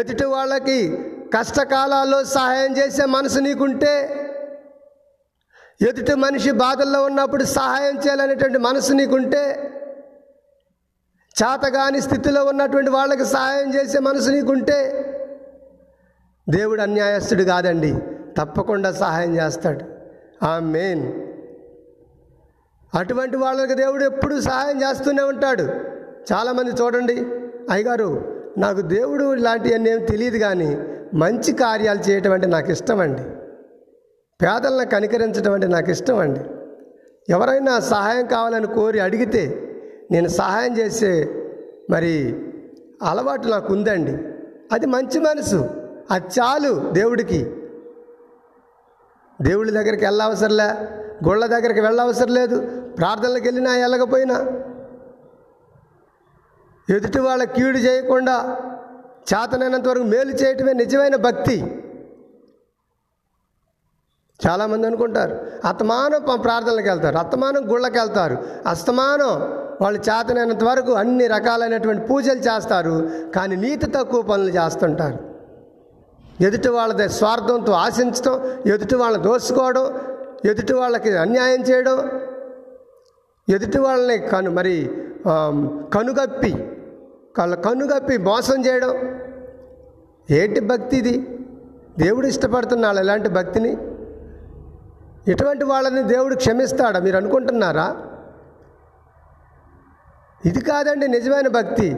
[0.00, 0.98] ఎదుటి వాళ్ళకి
[1.34, 4.20] కష్టకాలాల్లో సహాయం చేసే మనసు నీకుంటే
[5.88, 9.70] ఎదుటి మనిషి బాధల్లో ఉన్నప్పుడు సహాయం చేయాలనేటువంటి మనసు నీకుంటే
[11.42, 15.10] చేతగాని స్థితిలో ఉన్నటువంటి వాళ్ళకి సహాయం చేసే మనసు నీకుంటే
[16.48, 17.94] దేవుడు అన్యాయస్తుడు కాదండి.
[18.38, 19.84] తప్పకుండా సహాయం చేస్తాడు.
[20.44, 21.23] ఆ మెయిన్
[22.94, 25.62] అటువంటి వాళ్ళకి దేవుడు ఎప్పుడు సహాయం చేస్తూనే ఉంటాడు.
[26.32, 27.16] చాలామంది చూడండి
[27.70, 28.08] అయ్యగారు
[28.58, 30.78] నాకు దేవుడు ఇలాంటివన్నీ ఏం తెలియదు కానీ
[31.14, 33.22] మంచి కార్యాలు చేయటం అంటే నాకు ఇష్టం అండి
[34.40, 36.40] పేదలను కనికరించడం అంటే నాకు ఇష్టం అండి
[37.28, 39.70] ఎవరైనా సహాయం కావాలని కోరి అడిగితే
[40.10, 41.12] నేను సహాయం చేసే
[41.90, 42.36] మరి
[43.02, 44.14] అలవాటు నాకు ఉందండి.
[44.72, 45.68] అది మంచి మనసు
[46.10, 47.40] అది చాలు దేవుడికి.
[49.42, 50.68] దేవుడి దగ్గరికి వెళ్ళవసరంలే
[51.28, 54.46] గుళ్ళ దగ్గరికి వెళ్ళవసరం లేదు ప్రార్థనలకు వెళ్ళినా వెళ్ళకపోయినా
[56.90, 58.56] ఎదుటి వాళ్ళ కీడు చేయకుండా
[59.34, 61.80] చేతనైనంత వరకు మేలు చేయటమే నిజమైన భక్తి.
[64.46, 69.30] చాలామంది అనుకుంటారు అత్తమానం ప- ప్రార్థనలకు వెళ్తారు అత్తమానం గుళ్ళకి వెళ్తారు అస్తమానం
[69.80, 75.18] వాళ్ళు చేతనైనంత వరకు అన్ని రకాలైనటువంటి పూజలు చేస్తారు కానీ నీతి తక్కువ పనులు చేస్తుంటారు.
[76.40, 80.00] ఎదుటి వాళ్ళ స్వార్థంతో ఆశించడం ఎదుటి వాళ్ళని దోసుకోవడం
[80.44, 82.10] ఎదుటి వాళ్ళకి అన్యాయం చేయడం
[83.48, 84.76] ఎదుటి వాళ్ళని కను మరి
[85.94, 86.52] కనుగప్పి
[87.38, 88.92] వాళ్ళ కనుగప్పి మోసం చేయడం.
[90.30, 91.14] ఏంటి భక్తి ఇది?
[91.98, 93.72] దేవుడు ఇష్టపడుతున్నాడు ఎలాంటి భక్తిని?
[95.32, 96.98] ఇటువంటి వాళ్ళని దేవుడు క్షమిస్తాడా?
[97.00, 97.86] మీరు అనుకుంటున్నారా?
[100.48, 101.88] ఇది కాదండి నిజమైన భక్తి.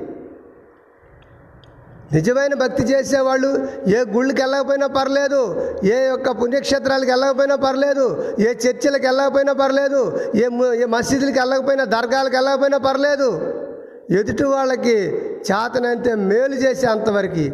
[2.12, 5.40] నిజమైన భక్తి చేసేవాళ్ళు ఏ గుళ్ళకి వెళ్ళకపోయినా పర్లేదు
[5.84, 10.46] ఏ యొక్క పుణ్యక్షేత్రాలకు వెళ్ళకపోయినా పర్లేదు ఏ చర్చిలకు వెళ్ళకపోయినా పర్లేదు ఏ
[10.82, 13.52] ఏ మసీదులకు వెళ్ళకపోయినా దర్గాలకు వెళ్ళకపోయినా పర్లేదు.
[14.10, 14.96] ఎదుటి వాళ్ళకి
[15.50, 17.46] చేతనంతే మేలు చేసే అంతవరకు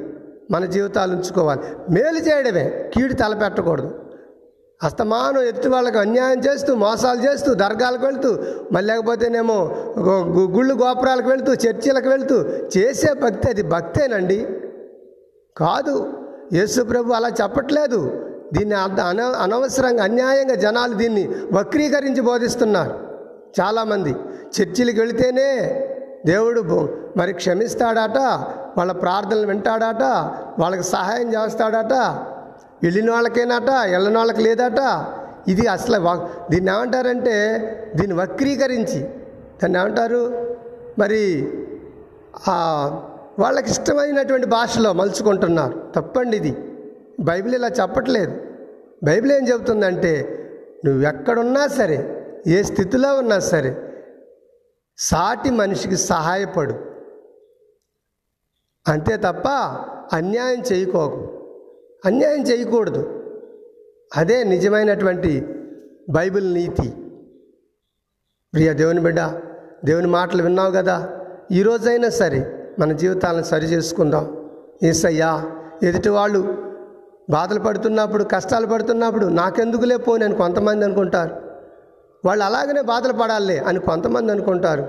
[0.50, 1.60] మన జీవితాలు ఉంచుకోవాలి.
[1.90, 4.01] మేలు చేయడమే కీడు తలపెట్టకూడదు.
[4.86, 8.30] అస్తమానం ఎత్తి వాళ్ళకి అన్యాయం చేస్తూ మోసాలు చేస్తూ దర్గాలకు వెళ్తూ
[8.72, 9.58] మళ్ళీ లేకపోతేనేమో
[10.56, 12.36] గుళ్ళు గోపురాలకు వెళ్తూ చర్చిలకు వెళ్తూ
[12.76, 14.40] చేసే భక్తి అది భక్తేనండి.
[15.56, 15.94] కాదు
[16.52, 18.00] యేసు ప్రభు అలా చెప్పట్లేదు.
[18.52, 18.76] దీన్ని
[19.10, 22.94] అన అనవసరంగా అన్యాయంగా జనాలు దీన్ని వక్రీకరించి బోధిస్తున్నారు
[23.60, 24.12] చాలామంది.
[24.56, 25.48] చర్చిలకు వెళితేనే
[26.26, 26.60] దేవుడు
[27.16, 28.18] మరి క్షమిస్తాడట
[28.78, 30.04] వాళ్ళ ప్రార్థనలు వింటాడట
[30.58, 31.94] వాళ్ళకి సహాయం చేస్తాడట
[32.82, 34.80] వెళ్ళిన వాళ్ళకేనట వెళ్ళిన వాళ్ళకి లేదట.
[35.48, 37.34] ఇది అసలు దీన్ని ఏమంటారంటే
[37.94, 39.00] దీన్ని వక్రీకరించి.
[39.62, 40.56] దాన్ని ఏమంటారు?
[40.98, 41.52] మరి
[43.38, 45.92] వాళ్ళకి ఇష్టమైనటువంటి భాషలో మలుచుకుంటున్నారు.
[45.96, 46.54] తప్పండి ఇది.
[47.20, 48.40] బైబిల్ ఇలా చెప్పట్లేదు.
[49.04, 50.38] బైబిల్ ఏం చెబుతుందంటే
[50.84, 53.76] నువ్వు ఎక్కడున్నా సరే ఏ స్థితిలో ఉన్నా సరే
[54.98, 56.74] సాటి మనిషికి సహాయపడు.
[58.88, 59.48] అంతే తప్ప
[60.12, 61.31] అన్యాయం చేయకోకు.
[62.06, 63.22] అన్యాయం చేయకూడదు.
[64.16, 65.46] అదే నిజమైనటువంటి
[66.10, 66.90] బైబిల్ నీతి.
[68.54, 69.20] ప్రియ దేవుని బిడ్డ
[69.84, 71.18] దేవుని మాటలు విన్నావు కదా?
[71.52, 74.50] ఈ రోజైనా సరే మన జీవితాలను సరి చేసుకుందాం.
[74.82, 75.50] ఏసయ్యా
[75.82, 76.72] ఎదుటి వాళ్ళు
[77.30, 81.36] బాధలు పడుతున్నప్పుడు కష్టాలు పడుతున్నప్పుడు నాకెందుకులే పోని అని కొంతమంది అనుకుంటారు.
[82.24, 84.82] వాళ్ళు అలాగనే బాధలు పడాలే అని కొంతమంది అనుకుంటారు.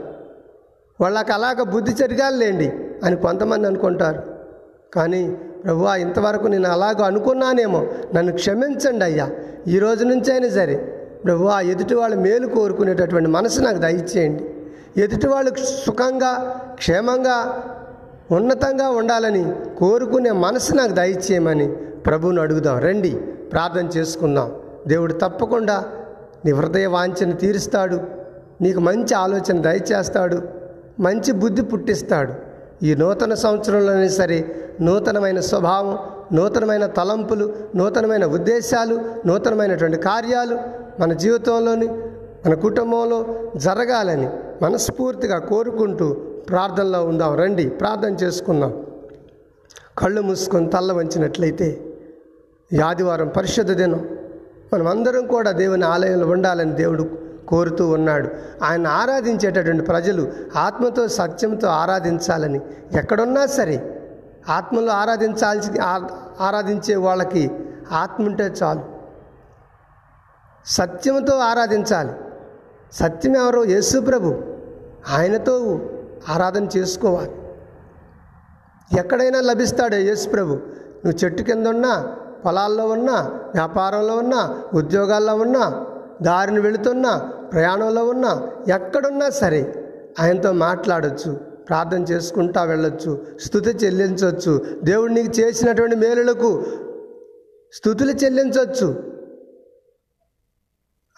[1.01, 2.69] వాళ్ళకి అలాగ బుద్ధి చెరిగాలేండి
[3.03, 4.21] అని కొంతమంది అనుకుంటారు.
[4.93, 7.87] కానీ ప్రభు ఇంతవరకు నేను అలాగ అనుకున్నానేమో.
[8.15, 9.29] నన్ను క్షమించండి అయ్యా.
[9.67, 10.75] ఈ రోజు నుంచైనా సరే
[11.25, 14.49] ప్రభు ఎదుటి వాళ్ళ మేలు కోరుకునేటటువంటి మనసు నాకు దయచేయండి.
[15.01, 15.51] ఎదుటి వాళ్ళు
[15.85, 17.63] సుఖంగా క్షేమంగా
[18.31, 22.79] ఉన్నతంగా ఉండాలని కోరుకునే మనసు నాకు దయచేయమని ప్రభువును అడుగుదాం.
[22.79, 23.09] రండి
[23.51, 24.51] ప్రార్థన చేసుకుందాం.
[24.87, 25.85] దేవుడు తప్పకుండా
[26.45, 27.99] నీ హృదయ వాంఛను తీరుస్తాడు.
[28.61, 30.41] నీకు మంచి ఆలోచన దయచేస్తాడు.
[30.99, 32.52] మంచి బుద్ధి పుట్టిస్తాడు.
[32.83, 35.97] ఈ నూతన సంవత్సరంలోనే సరే నూతనమైన స్వభావం
[36.37, 40.57] నూతనమైన తలంపులు నూతనమైన ఉద్దేశాలు నూతనమైనటువంటి కార్యాలు
[41.01, 41.87] మన జీవితంలోని
[42.45, 44.29] మన కుటుంబంలో జరగాలని
[44.61, 46.13] మనస్ఫూర్తిగా కోరుకుంటూ
[46.49, 47.35] ప్రార్థనలో ఉందాం.
[47.35, 48.85] రండి ప్రార్థన చేసుకుందాం.
[49.97, 51.95] కళ్ళు మూసుకొని తల్ల వంచినట్లయితే
[52.73, 54.17] ఈ ఆదివారం పరిశుద్ధ దినం.
[54.73, 57.09] మనం అందరం కూడా దేవుని ఆలయంలో ఉండాలని దేవుడు
[57.47, 58.29] కోరుతూ ఉన్నాడు.
[58.63, 62.61] ఆయన ఆరాధించేటటువంటి ప్రజలు ఆత్మతో సత్యంతో ఆరాధించాలని
[62.93, 63.99] ఎక్కడున్నా సరే
[64.49, 65.79] ఆత్మలో ఆరాధించాల్సి
[66.41, 67.51] ఆరాధించే వాళ్ళకి
[67.91, 68.81] ఆత్మ ఉంటే చాలు.
[70.65, 72.11] సత్యంతో ఆరాధించాలి.
[72.93, 73.65] సత్యం ఎవరో?
[73.65, 74.41] యేసు ప్రభు.
[75.13, 75.81] ఆయనతో
[76.29, 77.31] ఆరాధన చేసుకోవాలి.
[78.99, 80.53] ఎక్కడైనా లభిస్తాడు యేసు ప్రభు.
[81.05, 83.13] నువ్వు చెట్టు కింద ఉన్నా పొలాల్లో ఉన్నా
[83.53, 85.85] వ్యాపారంలో ఉన్నా ఉద్యోగాల్లో ఉన్నా
[86.21, 87.17] దారిని వెళుతున్నా
[87.53, 91.31] ప్రయాణంలో ఉన్నా ఎక్కడున్నా సరే ఆయనతో మాట్లాడచ్చు
[91.69, 96.63] ప్రార్థన చేసుకుంటా వెళ్ళొచ్చు స్థుతి చెల్లించవచ్చు దేవుడు నీకు చేసినటువంటి మేలులకు
[97.73, 99.13] స్థుతులు చెల్లించవచ్చు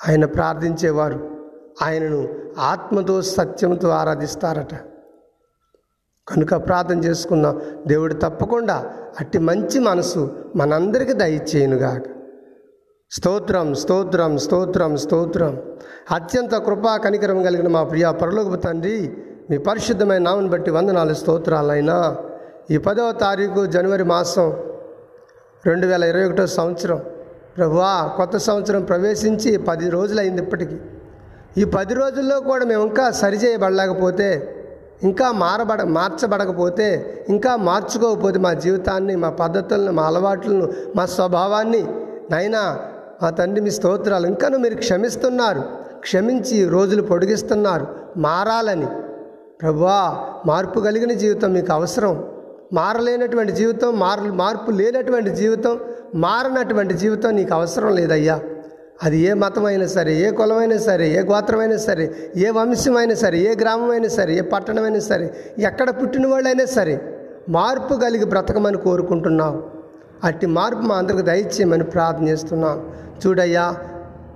[0.09, 1.35] ఆయన ప్రార్థించేవారు
[1.81, 2.27] ఆయనను
[2.57, 4.75] ఆత్మతో సత్యంతో ఆరాధిస్తారట.
[6.27, 7.61] కనుక ప్రార్థన చేసుకుందాం.
[7.87, 12.14] దేవుడు తప్పకుండా అట్టి మంచి మనసు మనందరికీ దయచేయునుగాక.
[13.11, 15.57] స్తోత్రం స్తోత్రం స్తోత్రం స్తోత్రం.
[16.11, 19.13] అత్యంత కృపా కనికరం కలిగిన మా ప్రియ పరలోకపు తండ్రి
[19.49, 22.15] మీ పరిశుద్ధమైన నామని బట్టి వందనాలు స్తోత్రాలైనా.
[22.71, 24.53] ఈ పదవ తారీఖు జనవరి మాసం
[25.65, 26.99] రెండు వేల ఇరవై ఒకటో సంవత్సరం.
[27.57, 30.77] ప్రభువా కొత్త సంవత్సరం ప్రవేశించి పది రోజులైంది ఇప్పటికీ.
[31.57, 34.51] ఈ పది రోజుల్లో కూడా మేము ఇంకా సరిచేయబడలేకపోతే
[35.03, 36.89] ఇంకా మారబడ మార్చబడకపోతే
[37.29, 41.83] ఇంకా మార్చుకోకపోతే మా జీవితాన్ని మా పద్ధతులను మా అలవాట్లను మా స్వభావాన్ని
[42.31, 42.79] నైనా
[43.23, 45.63] మా తండ్రి మీ స్తోత్రాలు ఇంకాను మీరు క్షమిస్తున్నారు.
[45.99, 47.87] క్షమించి రోజులు పొడిగిస్తున్నారు.
[48.17, 48.87] మారాలని.
[49.61, 52.23] ప్రభువా మార్పు కలిగిన జీవితం మీకు అవసరం.
[52.73, 55.79] మారలేనటువంటి జీవితం మార మార్పు లేనటువంటి జీవితం
[56.15, 58.39] మారనటువంటి జీవితం నీకు అవసరం లేదయ్యా.
[59.03, 64.07] అది ఏ మతమైనా సరే ఏ కులమైనా సరే ఏ గోత్రమైనా సరే ఏ వంశమైనా సరే ఏ గ్రామమైనా
[64.07, 69.74] సరే ఏ పట్టణమైనా సరే ఎక్కడ పుట్టిన వాళ్ళైనా సరే మార్పు కలిగి బ్రతకమని కోరుకుంటున్నావు
[70.25, 72.77] అట్టి మార్పు మా అందరికి దయచేయమని ప్రార్థన చేస్తున్నాం.
[73.23, 73.65] చూడయ్యా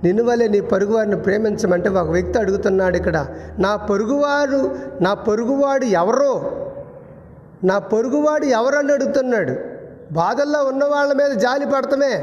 [0.04, 3.26] నిన్ను వల్లే నీ పొరుగువారిని ప్రేమించమంటే ఒక వ్యక్తి అడుగుతున్నాడు ఇక్కడ.
[3.58, 4.60] నా పొరుగువారు
[5.00, 6.32] నా పొరుగువాడు ఎవరో
[7.64, 9.54] నా పొరుగువాడు ఎవరని అడుగుతున్నాడు.
[10.12, 12.14] బాధల్లో ఉన్న వాళ్ళ మీద జాలి పడటమే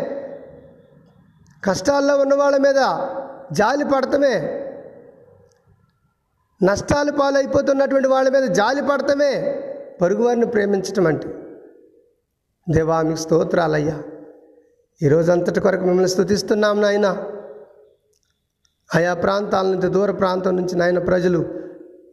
[1.63, 2.79] కష్టాల్లో ఉన్న వాళ్ళ మీద
[3.51, 4.63] జాలి పడటమే
[6.63, 9.33] నష్టాలు పాలైపోతున్నటువంటి వాళ్ళ మీద జాలి పడటమే
[10.01, 11.27] పొరుగువారిని ప్రేమించటం అంటే.
[12.69, 13.99] దేవా మీకు స్తోత్రాలయ్యా.
[15.03, 17.23] ఈరోజు అంతటి కొరకు మిమ్మల్ని స్థుతిస్తున్నాం నాయన.
[18.95, 21.45] ఆయా ప్రాంతాల నుంచి దూర ప్రాంతం నుంచి నాయన ప్రజలు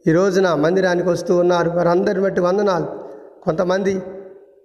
[0.07, 1.69] ఈ రోజున మందిరానికి వస్తూ ఉన్నారు.
[1.69, 2.87] వారందరిని బట్టి వందనాలు.
[3.43, 4.03] కొంతమంది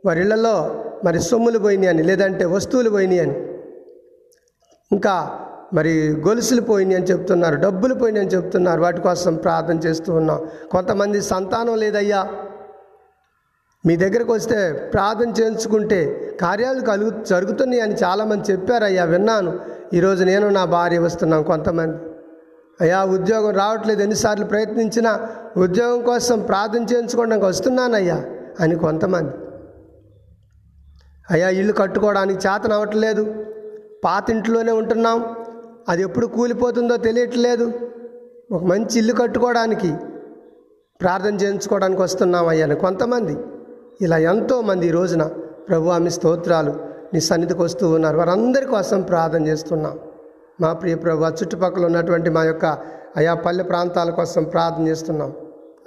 [0.06, 3.34] వారి ఇళ్ళలో మరి సొమ్ములు పోయినాయి అని లేదంటే వస్తువులు పోయినాయి అని
[4.92, 5.90] ఇంకా మరి
[6.28, 8.80] గొలుసులు పోయినాయి అని చెప్తున్నారు డబ్బులు పోయినాయి అని చెప్తున్నారు.
[8.80, 10.48] వాటి కోసం ప్రార్థన చేస్తూ ఉన్నాం.
[10.70, 12.32] కొంతమంది సంతానం లేదయ్యా.
[13.86, 15.98] మీ దగ్గరకు వస్తే ప్రార్థన చేయించుకుంటే
[16.40, 19.60] కార్యాలు కలుగు జరుగుతున్నాయి అని చాలామంది చెప్పారయ్యా విన్నాను.
[19.94, 21.96] ఈరోజు నేను నా భార్య వస్తున్నాం కొంతమంది.
[22.80, 28.24] అయ్యా ఉద్యోగం రావట్లేదు ఎన్నిసార్లు ప్రయత్నించినా ఉద్యోగం కోసం ప్రార్థన చేయించుకోవడానికి వస్తున్నానయ్యా
[28.60, 29.32] అని కొంతమంది.
[31.30, 33.44] అయ్యా ఇల్లు కట్టుకోవడానికి చేతనవ్వట్లేదు
[34.04, 35.36] పాత ఇంట్లోనే ఉంటున్నాం.
[35.88, 37.72] అది ఎప్పుడు కూలిపోతుందో తెలియట్లేదు.
[38.52, 39.94] ఒక మంచి ఇల్లు కట్టుకోవడానికి
[41.00, 43.36] ప్రార్థన చేయించుకోవడానికి వస్తున్నాం అయ్యాను కొంతమంది.
[44.00, 45.22] ఇలా ఎంతోమంది ఈ రోజున
[45.68, 46.72] ప్రభు ఆమె స్తోత్రాలు
[47.14, 48.16] నీ సన్నిధికి వస్తూ ఉన్నారు.
[48.18, 49.98] వారందరి కోసం ప్రార్థన చేస్తున్నాం.
[50.60, 52.64] మా ప్రియ ప్రభు ఆ చుట్టుపక్కల ఉన్నటువంటి మా యొక్క
[53.16, 55.32] ఆయా పల్లె ప్రాంతాల కోసం ప్రార్థన చేస్తున్నాం.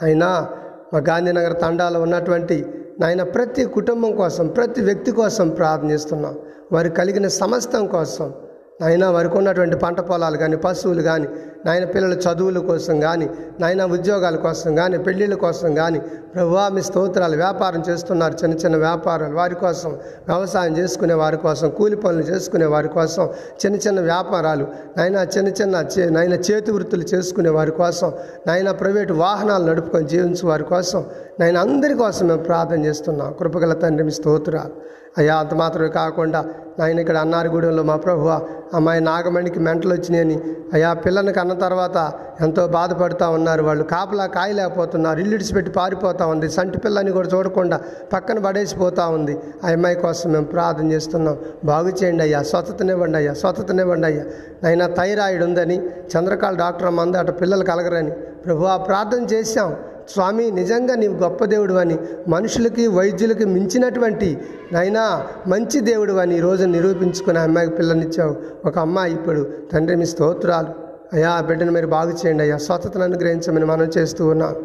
[0.01, 0.49] అయినా
[0.93, 2.65] మా గాంధీనగర్ తండాలో ఉన్నటువంటి
[2.99, 6.39] నాయన ప్రతి కుటుంబం కోసం ప్రతి వ్యక్తి కోసం ప్రార్థన చేస్తున్నాం.
[6.71, 8.33] వారు కలిగిన సమస్తం కోసం
[8.81, 11.27] నాయన వారికి ఉన్నటువంటి పంట పొలాలు కానీ పశువులు కానీ
[11.65, 15.99] నాయన పిల్లల చదువుల కోసం కానీ నాయన ఉద్యోగాల కోసం కానీ పెళ్ళిళ్ళ కోసం కానీ
[16.35, 18.33] ప్రభువా మీ స్తోత్రాలు వ్యాపారం చేస్తున్నారు.
[18.33, 19.91] చిన్న చిన్న వ్యాపారాలు వారి కోసం
[20.27, 23.29] వ్యవసాయం చేసుకునే వారి కోసం కూలి పనులు చేసుకునే వారి కోసం
[23.65, 28.11] చిన్న చిన్న వ్యాపారాలు నాయన చిన్న చిన్న చే నాయన చేతి వృత్తులు చేసుకునే వారి కోసం
[28.47, 31.05] నాయన ప్రైవేటు వాహనాలు నడుపుకొని జీవించే వారి కోసం
[31.39, 33.33] నాయన అందరి కోసం మేము ప్రార్థన చేస్తున్నాం.
[33.39, 35.02] కృపగల తండ్రి మీ స్తోత్రాలు.
[35.17, 36.45] అయ్యా అంత మాత్రమే కాకుండా
[36.79, 38.27] నాయన ఇక్కడ అన్నారగూడెంలో మా ప్రభు
[38.73, 40.39] అమ్మాయి నాగమణికి మెంటలు వచ్చినాయని.
[40.73, 43.63] అయ్యా పిల్లని కన్న తర్వాత ఎంతో బాధపడుతూ ఉన్నారు.
[43.63, 45.19] వాళ్ళు కాపలా కాయలేకపోతున్నారు.
[45.19, 46.49] ఇల్లు పెట్టి పారిపోతూ ఉంది.
[46.49, 47.81] సంటి పిల్లని కూడా చూడకుండా
[48.13, 49.39] పక్కన పడేసిపోతూ ఉంది.
[49.65, 51.37] ఆ అమ్మాయి కోసం మేము ప్రార్థన చేస్తున్నాం.
[51.65, 52.43] బాగు చేయండి అయ్యా.
[52.43, 53.33] స్వతతనివ్వండి అయ్యా.
[53.33, 54.23] స్వతతనివ్వండి అయ్యా.
[54.63, 57.31] నైనా థైరాయిడ్ ఉందని చంద్రకాళ డాక్టర్ అమ్మ అంది.
[57.31, 58.11] పిల్లలు కలగరని.
[58.11, 59.75] ప్రభు ఆ ప్రార్థన చేశాం.
[60.09, 64.41] స్వామి నిజంగా నీవు గొప్ప దేవుడు అని మనుషులకి వైద్యులకి మించినటువంటి
[64.73, 68.35] నైనా మంచి దేవుడు అని ఈరోజు నిరూపించుకుని ఆ అమ్మాయికి పిల్లనిచ్చావు
[68.65, 70.67] ఒక అమ్మాయి ఇప్పుడు తండ్రి మీ స్తోత్రాలు.
[71.13, 72.43] అయ్యా ఆ బిడ్డను మీరు బాగు చేయండి.
[72.43, 74.55] అయ్యా స్వచ్ఛతను అనుగ్రహించమని మనం చేస్తూ ఉన్నాం.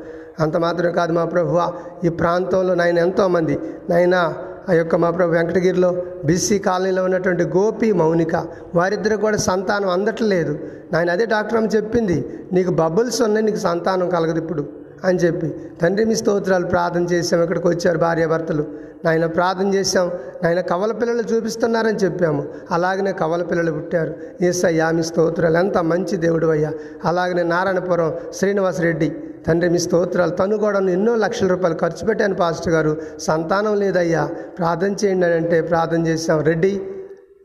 [0.41, 1.73] అంత మాత్రమే కాదు మా ప్రభువ
[2.05, 3.59] ఈ ప్రాంతంలో నాయన ఎంతోమంది
[3.91, 4.35] నైనా
[4.69, 10.59] ఆ యొక్క మా ప్రభు వెంకటగిరిలో బీసీ కాలనీలో ఉన్నటువంటి గోపి మౌనిక వారిద్దరు కూడా సంతానం అందట్లేదు.
[10.93, 14.78] నాయన అదే డాక్టర్ అమ్మ చెప్పింది నీకు బబుల్స్ ఉన్నాయి నీకు సంతానం కలగదు ఇప్పుడు.
[15.05, 18.67] అని చెప్పి తండ్రి మీ స్తోత్రాలు ప్రార్థన చేసాం ఇక్కడికి వచ్చారు భార్యాభర్తలు
[19.05, 20.11] నాయన ప్రార్థన చేశాం
[20.45, 22.45] నాయన కవల పిల్లలు చూపిస్తున్నారని చెప్పాము.
[22.71, 24.15] అలాగనే కవల పిల్లలు పుట్టారు.
[24.43, 26.73] ఏసయ్యా మీ స్తోత్రాలు ఎంత మంచి దేవుడు అయ్యా.
[27.05, 32.97] అలాగనే నారాయణపురం శ్రీనివాసరెడ్డి తండ్రి మీ స్తోత్రాలు తను కూడా ఎన్నో లక్షల రూపాయలు ఖర్చు పెట్టాను పాస్టర్ గారు.
[33.19, 34.29] సంతానం లేదయ్యా.
[34.59, 36.43] ప్రార్థన చేయండి అని అంటే ప్రార్థన చేశాం.
[36.43, 36.83] రెడ్డి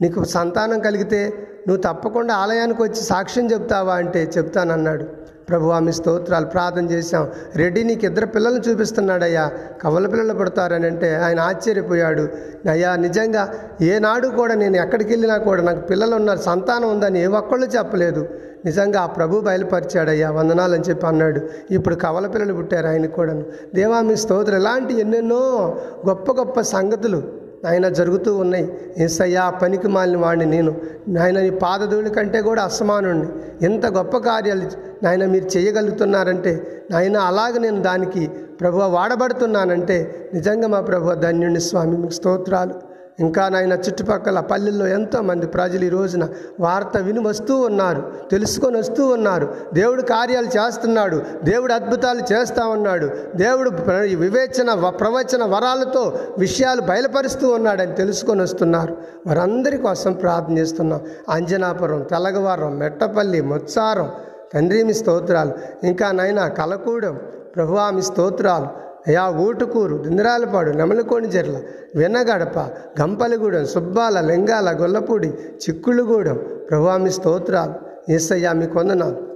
[0.02, 1.34] నీకు సంతానం కలిగితే
[1.68, 5.23] నువ్వు తప్పకుండా ఆలయానికి వచ్చి సాక్ష్యం చెప్తావా అంటే చెప్తానన్నాడు.
[5.50, 7.28] ప్రభు మీ స్తోత్రాలు ప్రార్థన చేశాం.
[7.56, 9.52] రెడ్డి నీకు ఇద్దరు పిల్లల్ని చూపిస్తున్నాడయ్యా.
[9.82, 12.28] కవల పిల్లలు పడతారని అంటే ఆయన ఆశ్చర్యపోయాడు.
[12.70, 17.66] అయ్యా నిజంగా ఏనాడు కూడా నేను ఎక్కడికి వెళ్ళినా కూడా నాకు పిల్లలు ఉన్నారు సంతానం ఉందని ఏ ఒక్కళ్ళు
[17.66, 18.28] చెప్పలేదు.
[18.66, 21.42] నిజంగా ఆ ప్రభు బయలుపరిచాడయ్యా వందనాలు అని చెప్పి అన్నాడు.
[21.72, 23.46] ఇప్పుడు కవల పిల్లలు పుట్టారు ఆయన కూడాను.
[23.76, 24.60] దేవా మీ స్తోత్రం.
[24.60, 25.76] ఇలాంటి ఎన్నెన్నో
[26.08, 28.66] గొప్ప గొప్ప సంగతులు నాయన జరుగుతూ ఉన్నాయి.
[28.98, 30.76] ఏసయ్యా పనికి మాలిన వాడిని నేను.
[31.08, 33.28] నాయన నీ పాదధూళి కంటే కూడా అసమానుణ్ణి.
[33.66, 34.68] ఎంత గొప్ప కార్యాలు
[35.04, 38.28] నాయన మీరు చేయగలుగుతున్నారంటే నాయన అలాగ నేను దానికి
[38.62, 39.98] ప్రభు వాడబడుతున్నానంటే
[40.34, 42.93] నిజంగా మా ప్రభు ధన్యుణ్ణి స్వామి మీకు స్తోత్రాలు.
[43.20, 46.28] ఇంకా నాయన చుట్టుపక్కల పల్లెల్లో ఎంతోమంది ప్రజలు ఈ రోజున
[46.60, 49.54] వార్త విని వస్తూ ఉన్నారు తెలుసుకొని వస్తూ ఉన్నారు.
[49.74, 53.10] దేవుడు కార్యాలు చేస్తున్నాడు దేవుడు అద్భుతాలు చేస్తూ ఉన్నాడు.
[53.36, 58.98] దేవుడు ప్ర- వివేచన వ- ప్రవచన వరాలతో విషయాలు బయలుపరుస్తూ ఉన్నాడని తెలుసుకొని వస్తున్నారు.
[59.28, 61.02] వారందరి కోసం ప్రార్థన చేస్తున్నాం.
[61.30, 64.12] అంజనాపురం తెలగవారం మెట్టపల్లి ముత్సారం
[64.54, 65.52] తండ్రి మీ స్తోత్రాలు.
[65.84, 67.20] ఇంకా నైనా కలకూడెం
[67.56, 68.93] ప్రభువామి స్తోత్రాలు.
[69.08, 71.62] అయా ఊటుకూరు దిందరాలపాడు నెమలకోని చెర్ల
[71.96, 72.60] వినగడప
[73.02, 76.40] గంపలగూడెం సుబ్బాల లింగాల గొల్లపూడి చిక్కుళ్ళుగూడెం.
[76.70, 77.74] ప్రభామి స్తోత్రాలు.
[78.12, 79.34] ఏసయ్యా మీ కొందనాలు.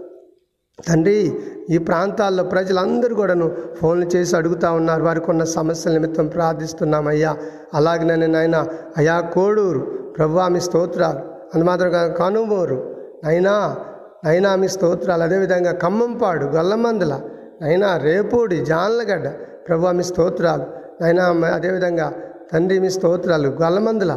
[0.88, 5.04] తండ్రి ఈ ప్రాంతాల్లో ప్రజలందరూ కూడాను ఫోన్లు చేసి అడుగుతా ఉన్నారు.
[5.04, 7.38] వారికి ఉన్న సమస్యల నిమిత్తం ప్రార్థిస్తున్నామయ్యా.
[7.74, 9.80] అలాగనే నాయన అయా కోడూరు.
[10.18, 11.20] ప్రభువామి స్తోత్రాలు.
[11.56, 12.96] అందుమాత్రం కనుమూరు.
[13.24, 13.76] నైనా
[14.26, 15.24] నైనా మీ స్తోత్రాలు.
[15.24, 17.20] అదేవిధంగా ఖమ్మంపాడు గొల్లమందుల
[17.62, 19.28] అయినా రేపూడి జాన్లగడ్డ
[19.70, 20.66] ప్రభు మీ స్తోత్రాలు.
[21.04, 22.14] అయినా అదేవిధంగా
[22.54, 23.48] తండ్రి మీ స్తోత్రాలు.
[23.50, 24.14] గొల్లమందుల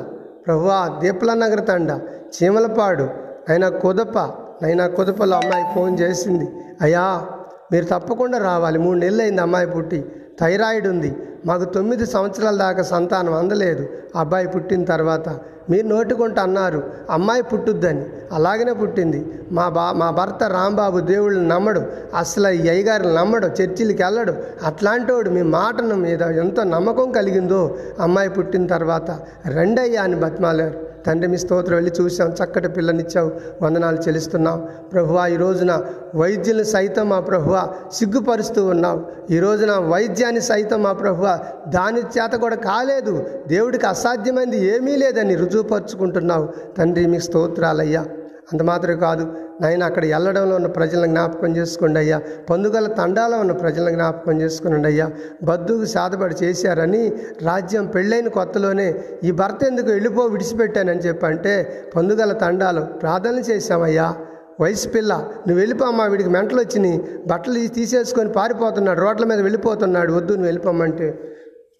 [0.47, 2.01] ప్రభువా దీపల నగర తండ
[2.37, 3.03] చీమలపాడు
[3.49, 4.19] అయినా కుదప
[4.63, 6.49] నైనా కుదపలో అమ్మాయి ఫోన్ చేసింది.
[6.81, 7.27] అయ్యా
[7.73, 8.79] మీరు తప్పకుండా రావాలి.
[8.79, 10.13] మూడు నెలలు అయింది అమ్మాయి పుట్టి.
[10.41, 11.17] థైరాయిడ్ ఉంది.
[11.47, 13.89] మాకు తొమ్మిది సంవత్సరాల దాకా సంతానం అందలేదు.
[14.17, 15.29] అబ్బాయి పుట్టిన తర్వాత
[15.71, 18.05] మీరు నోటుకుంటూ అన్నారు అమ్మాయి పుట్టుద్దని.
[18.33, 19.27] అలాగనే పుట్టింది.
[19.53, 21.83] మా బా మా భర్త రాంబాబు దేవుళ్ళని నమ్మడు
[22.19, 24.35] అసలు ఈ అయ్యగారిని నమ్మడు చర్చిలకి వెళ్ళడు.
[24.65, 29.11] అట్లాంటోడు మీ మాటను మీద ఎంత నమ్మకం కలిగిందో అమ్మాయి పుట్టిన తర్వాత
[29.47, 30.90] రెండయ్యా అని బతిమాలారు.
[31.07, 33.31] తండ్రి మీ స్తోత్రం వెళ్ళి చూసాం చక్కటి పిల్లనిచ్చావు
[33.63, 34.69] వందనాలు చెల్లిస్తున్నాం.
[34.93, 35.73] ప్రభువా ఈ రోజున
[36.15, 42.57] వైద్యులను సైతం మా ప్రభువ సిగ్గుపరుస్తూ ఉన్నావు ఈ రోజున వైద్యాన్ని సైతం మా ప్రభువ దాని చేత కూడా
[42.57, 43.27] కాలేదు.
[43.49, 46.49] దేవుడికి అసాధ్యమైంది ఏమీ లేదని రుజువుపరుచుకుంటున్నావు.
[46.79, 48.05] తండ్రి మీ స్తోత్రాలయ్యా.
[48.53, 49.25] అంత మాత్రమే కాదు
[49.61, 52.21] నాయన అక్కడ వెళ్ళడంలో ఉన్న ప్రజలను జ్ఞాపకం చేసుకోండి అయ్యా.
[52.51, 55.11] పందుగల తండాలో ఉన్న ప్రజలను జ్ఞాపకం చేసుకోండి అయ్యా.
[55.43, 63.43] బద్దుకు సాధపడి చేశారని రాజ్యం పెళ్ళైన కొత్తలోనే ఈ భర్త ఎందుకు వెళ్ళిపో విడిచిపెట్టానని చెప్పంటే పందుగల తండాలు ప్రార్థన
[63.51, 64.15] చేశామయ్యా.
[64.61, 67.05] వయసు పిల్ల నువ్వు వెళ్ళిపోమ్మా వీడికి మెంటలు వచ్చినాయి.
[67.27, 71.19] బట్టలు తీసేసుకొని పారిపోతున్నాడు రోడ్ల మీద వెళ్ళిపోతున్నాడు వద్దు నువ్వు వెళ్ళిపోమంటే.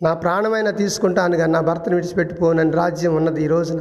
[0.03, 3.81] నా ప్రాణమైనా తీసుకుంటాను కానీ నా భర్తను విడిచిపెట్టిపోనని రాజ్యం ఉన్నది ఈ రోజున.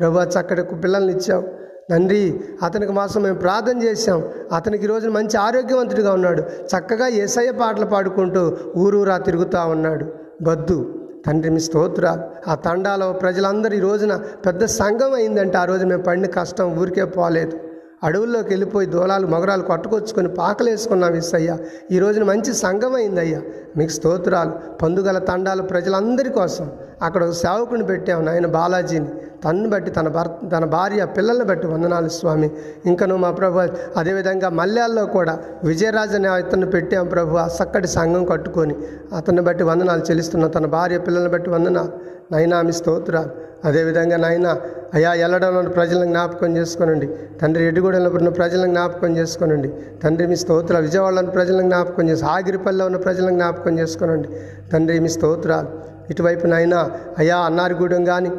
[0.00, 1.59] ప్రభు చక్కటి పిల్లల్ని ఇచ్చావు.
[1.90, 4.24] తండ్రి అతనికి మాసం మేము ప్రార్థన చేశాం.
[4.52, 6.42] అతనికి ఈరోజు మంచి ఆరోగ్యవంతుడిగా ఉన్నాడు.
[6.42, 10.06] చక్కగా ఏసయ్య పాటలు పాడుకుంటూ ఊరూరా తిరుగుతూ ఉన్నాడు.
[10.42, 10.94] బద్దు
[11.26, 16.26] తండ్రి మీ స్తోత్రాలు ఆ తండాలో ప్రజలందరూ ఈ రోజున పెద్ద సంఘం అయిందంటే ఆ రోజు మేము పడిన
[16.26, 17.58] కష్టం ఊరికే పోలేదు.
[18.02, 21.58] అడవుల్లోకి వెళ్ళిపోయి దూలాలు మొగరాలు కొట్టుకొచ్చుకొని పాకలేసుకున్నాం వేసుకున్నాం
[21.92, 23.42] ఈ రోజున మంచి సంఘం అయిందయ్యా.
[23.76, 24.52] మీకు స్తోత్రాలు.
[24.82, 26.70] పందుగల తండాలు ప్రజలందరి కోసం.
[27.02, 29.10] అక్కడ ఒక సేవకుని పెట్టాము నాయన బాలాజీని.
[29.44, 32.50] తన్ను బట్టి తన భర్త తన భార్య పిల్లల్ని బట్టి వందనాలు స్వామి.
[32.86, 33.58] ఇంకను మా ప్రభు
[33.96, 38.74] అదేవిధంగా మల్యాల్లో కూడా విజయరాజు అనే ఇతన్ని పెట్టాం ప్రభు ఆ చక్కటి సంఘం కట్టుకొని.
[39.16, 41.92] అతన్ని బట్టి వందనాలు చెల్లిస్తున్న తన భార్య పిల్లల్ని బట్టి వందనాలు.
[42.32, 43.30] నైనా మీ స్తోత్రాలు.
[43.64, 44.48] అదేవిధంగా నాయన
[44.94, 47.08] అయా ఎల్లడంలో ప్రజలను జ్ఞాపకం చేసుకోనండి.
[47.42, 49.70] తండ్రి ఎడ్డుగూడెంలో ఉన్న ప్రజలను జ్ఞాపకం చేసుకోనండి.
[50.02, 54.28] తండ్రి మీ స్తోత్ర విజయవాడలో ఉన్న ప్రజలను జ్ఞాపకం చేసి ఆగిరిపల్లిలో ఉన్న ప్రజలను జ్ఞాపకం చేసుకోనండి.
[54.72, 55.68] తండ్రి మీ స్తోత్రాలు.
[56.10, 56.80] ఇటువైపు నైనా
[57.18, 58.30] అయ్యా అన్నారిగూడెం కానీ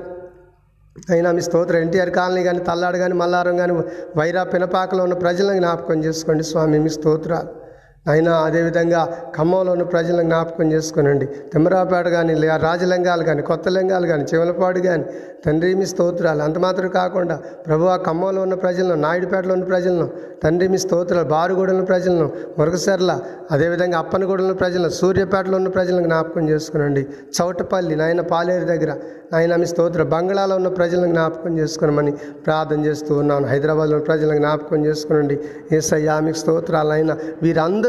[1.11, 3.74] అయినా మీ స్తోత్రం ఎన్టీఆర్ కాలనీ కానీ తల్లాడు కానీ మల్లారం కానీ
[4.17, 7.61] వైరా పినపాకలో ఉన్న ప్రజలను జ్ఞాపకం చేసుకోండి స్వామి మీ స్తోత్రాలు.
[8.08, 11.26] అయినా అదేవిధంగా ఖమ్మంలో ఉన్న ప్రజలను జ్ఞాపకం చేసుకునండి.
[11.26, 15.06] తిమ్మరాపేట కానీ లే- రాజలింగాలు కానీ కొత్త లింగాలు కానీ చివలపాడు కానీ
[15.45, 16.43] తండ్రి మీ స్తోత్రాలు.
[16.43, 20.10] అంత మాత్రం కాకుండా ప్రభు ఆ ఖమ్మంలో ఉన్న ప్రజలను నాయుడుపేటలో ఉన్న ప్రజలను
[20.43, 23.20] తండ్రి మీ స్తోత్రాలు బారుగూడలో ప్రజలను మురగసెర్ల
[23.52, 27.08] అదేవిధంగా అప్పనగూడలో ప్రజలను సూర్యపేటలో ఉన్న ప్రజలను జ్ఞాపకం చేసుకునండి.
[27.41, 28.95] చౌటపల్లి నాయన పాలేరు దగ్గర
[29.34, 33.47] నాయన మీ స్తోత్ర బంగ్లాలో ఉన్న ప్రజలను జ్ఞాపకం చేసుకునమని ప్రార్థన చేస్తూ ఉన్నాను.
[33.47, 35.39] హైదరాబాద్లో ఉన్న ప్రజలను జ్ఞాపకం చేసుకునండి.
[35.72, 37.18] ఏసయ్యా మీకు స్తోత్రాలు అయినా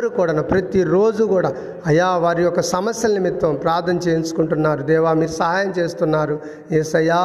[0.03, 1.51] అందరూ కూడా ప్రతిరోజు కూడా
[1.89, 4.83] అయా వారి యొక్క సమస్యల నిమిత్తం ప్రార్థన చేయించుకుంటున్నారు.
[4.89, 6.35] దేవా మీరు సహాయం చేస్తున్నారు.
[6.79, 7.19] ఏసయ్యా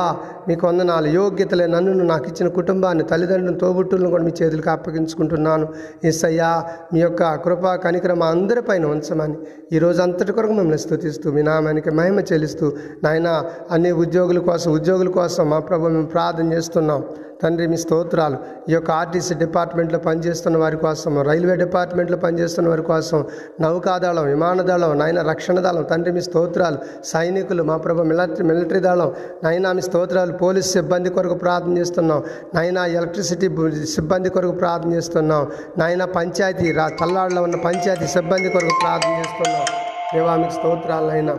[0.48, 1.08] మీకు వందనాలు.
[1.18, 5.68] యోగ్యతలే నన్ను నాకు ఇచ్చిన కుటుంబాన్ని తల్లిదండ్రులను తోబుట్టులను కూడా మీ చేతులకు అప్పగించుకుంటున్నాను.
[6.12, 6.52] ఏసయ్యా
[6.94, 9.38] మీ యొక్క కృపా కనికరం అందరిపైన ఉంచమని
[9.76, 12.68] ఈ రోజు అంతటి కొరకు మిమ్మల్ని స్థుతిస్తూ మీ నామానికి మహిమ చెల్లిస్తూ
[13.06, 13.30] నాయన
[13.76, 17.02] అన్ని ఉద్యోగుల కోసం ఉద్యోగుల కోసం మా ప్రభు మేము ప్రార్థన చేస్తున్నాం.
[17.44, 18.38] తండ్రి మీ స్తోత్రాలు.
[18.70, 23.26] ఈ యొక్క ఆర్టీసీ డిపార్ట్మెంట్లో పనిచేస్తున్న వారి కోసం రైల్వే డిపార్ట్మెంట్లో పనిచేస్తున్న వారి కోసం
[23.62, 29.12] నౌకాదళం విమానదళం నాయన రక్షణ దళం తండ్రి మీ స్తోత్రాలు సైనికులు మా ప్రభు మిలిటరీ మిలిటరీ దళం
[29.44, 32.24] నైనా మీ స్తోత్రాలు పోలీస్ సిబ్బంది కొరకు ప్రార్థన చేస్తున్నాం.
[32.56, 33.50] నైనా ఎలక్ట్రిసిటీ
[33.96, 35.44] సిబ్బంది కొరకు ప్రార్థన చేస్తున్నాం.
[35.78, 39.66] నాయన పంచాయతీ రా తల్లాడులో ఉన్న పంచాయతీ సిబ్బంది కొరకు ప్రార్థన చేస్తున్నాం.
[40.14, 41.36] దేవా మీకు స్తోత్రాలు అయినా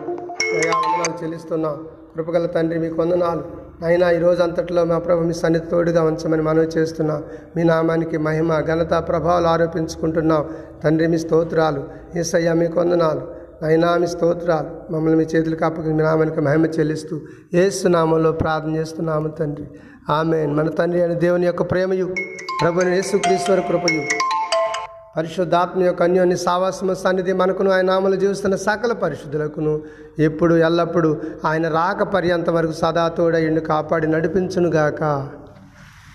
[1.23, 1.77] చెల్లిస్తున్నాం.
[2.17, 3.68] కృపగల తండ్రి మీకు వందనాలు.
[3.85, 7.23] అయినా ఈ రోజు అంతట్లో మా ప్రభు మీ సన్నిధి తోడుగా ఉంచమని మనవి చేస్తున్నాం.
[7.57, 10.45] మీ నామానికి మహిమ ఘనత ప్రభావాలు ఆరోపించుకుంటున్నాం.
[10.85, 11.85] తండ్రి మీ స్తోత్రాలు.
[12.17, 13.23] ఏసయ్యా మీ కొందనాలు
[13.67, 14.93] అయినా మీ స్తోత్రాలు.
[14.93, 17.21] మమ్మల్ని మీ చేతులకు అప్పకి మీ నామానికి మహిమ చెల్లిస్తూ
[17.55, 19.67] ఏసు నామంలో ప్రార్థన చేస్తున్నాము తండ్రి.
[20.11, 22.15] ఆమె మన తండ్రి అయిన దేవుని యొక్క ప్రేమయు
[22.63, 24.38] ప్రభుని యేసుక్రీశ్వర కృపయు.
[25.19, 29.83] పరిశుద్ధాత్మ యొక్క అన్యోన్య సావాసమ సన్నిధి మనకును ఆయన నామలు జీవిస్తున్న సకల పరిశుద్ధులకును.
[30.19, 35.03] ఎప్పుడు ఎల్లప్పుడూ ఆయన రాక పర్యంత వరకు సదా తోడయుండి కాపాడి నడిపించునుగాక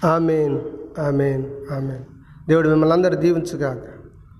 [0.05, 0.59] ఆమెన్
[0.99, 1.43] ఆమెన్
[1.73, 2.03] ఆమెన్.
[2.49, 3.83] దేవుడు మిమ్మల్ని అందరూ దీవించుగాక.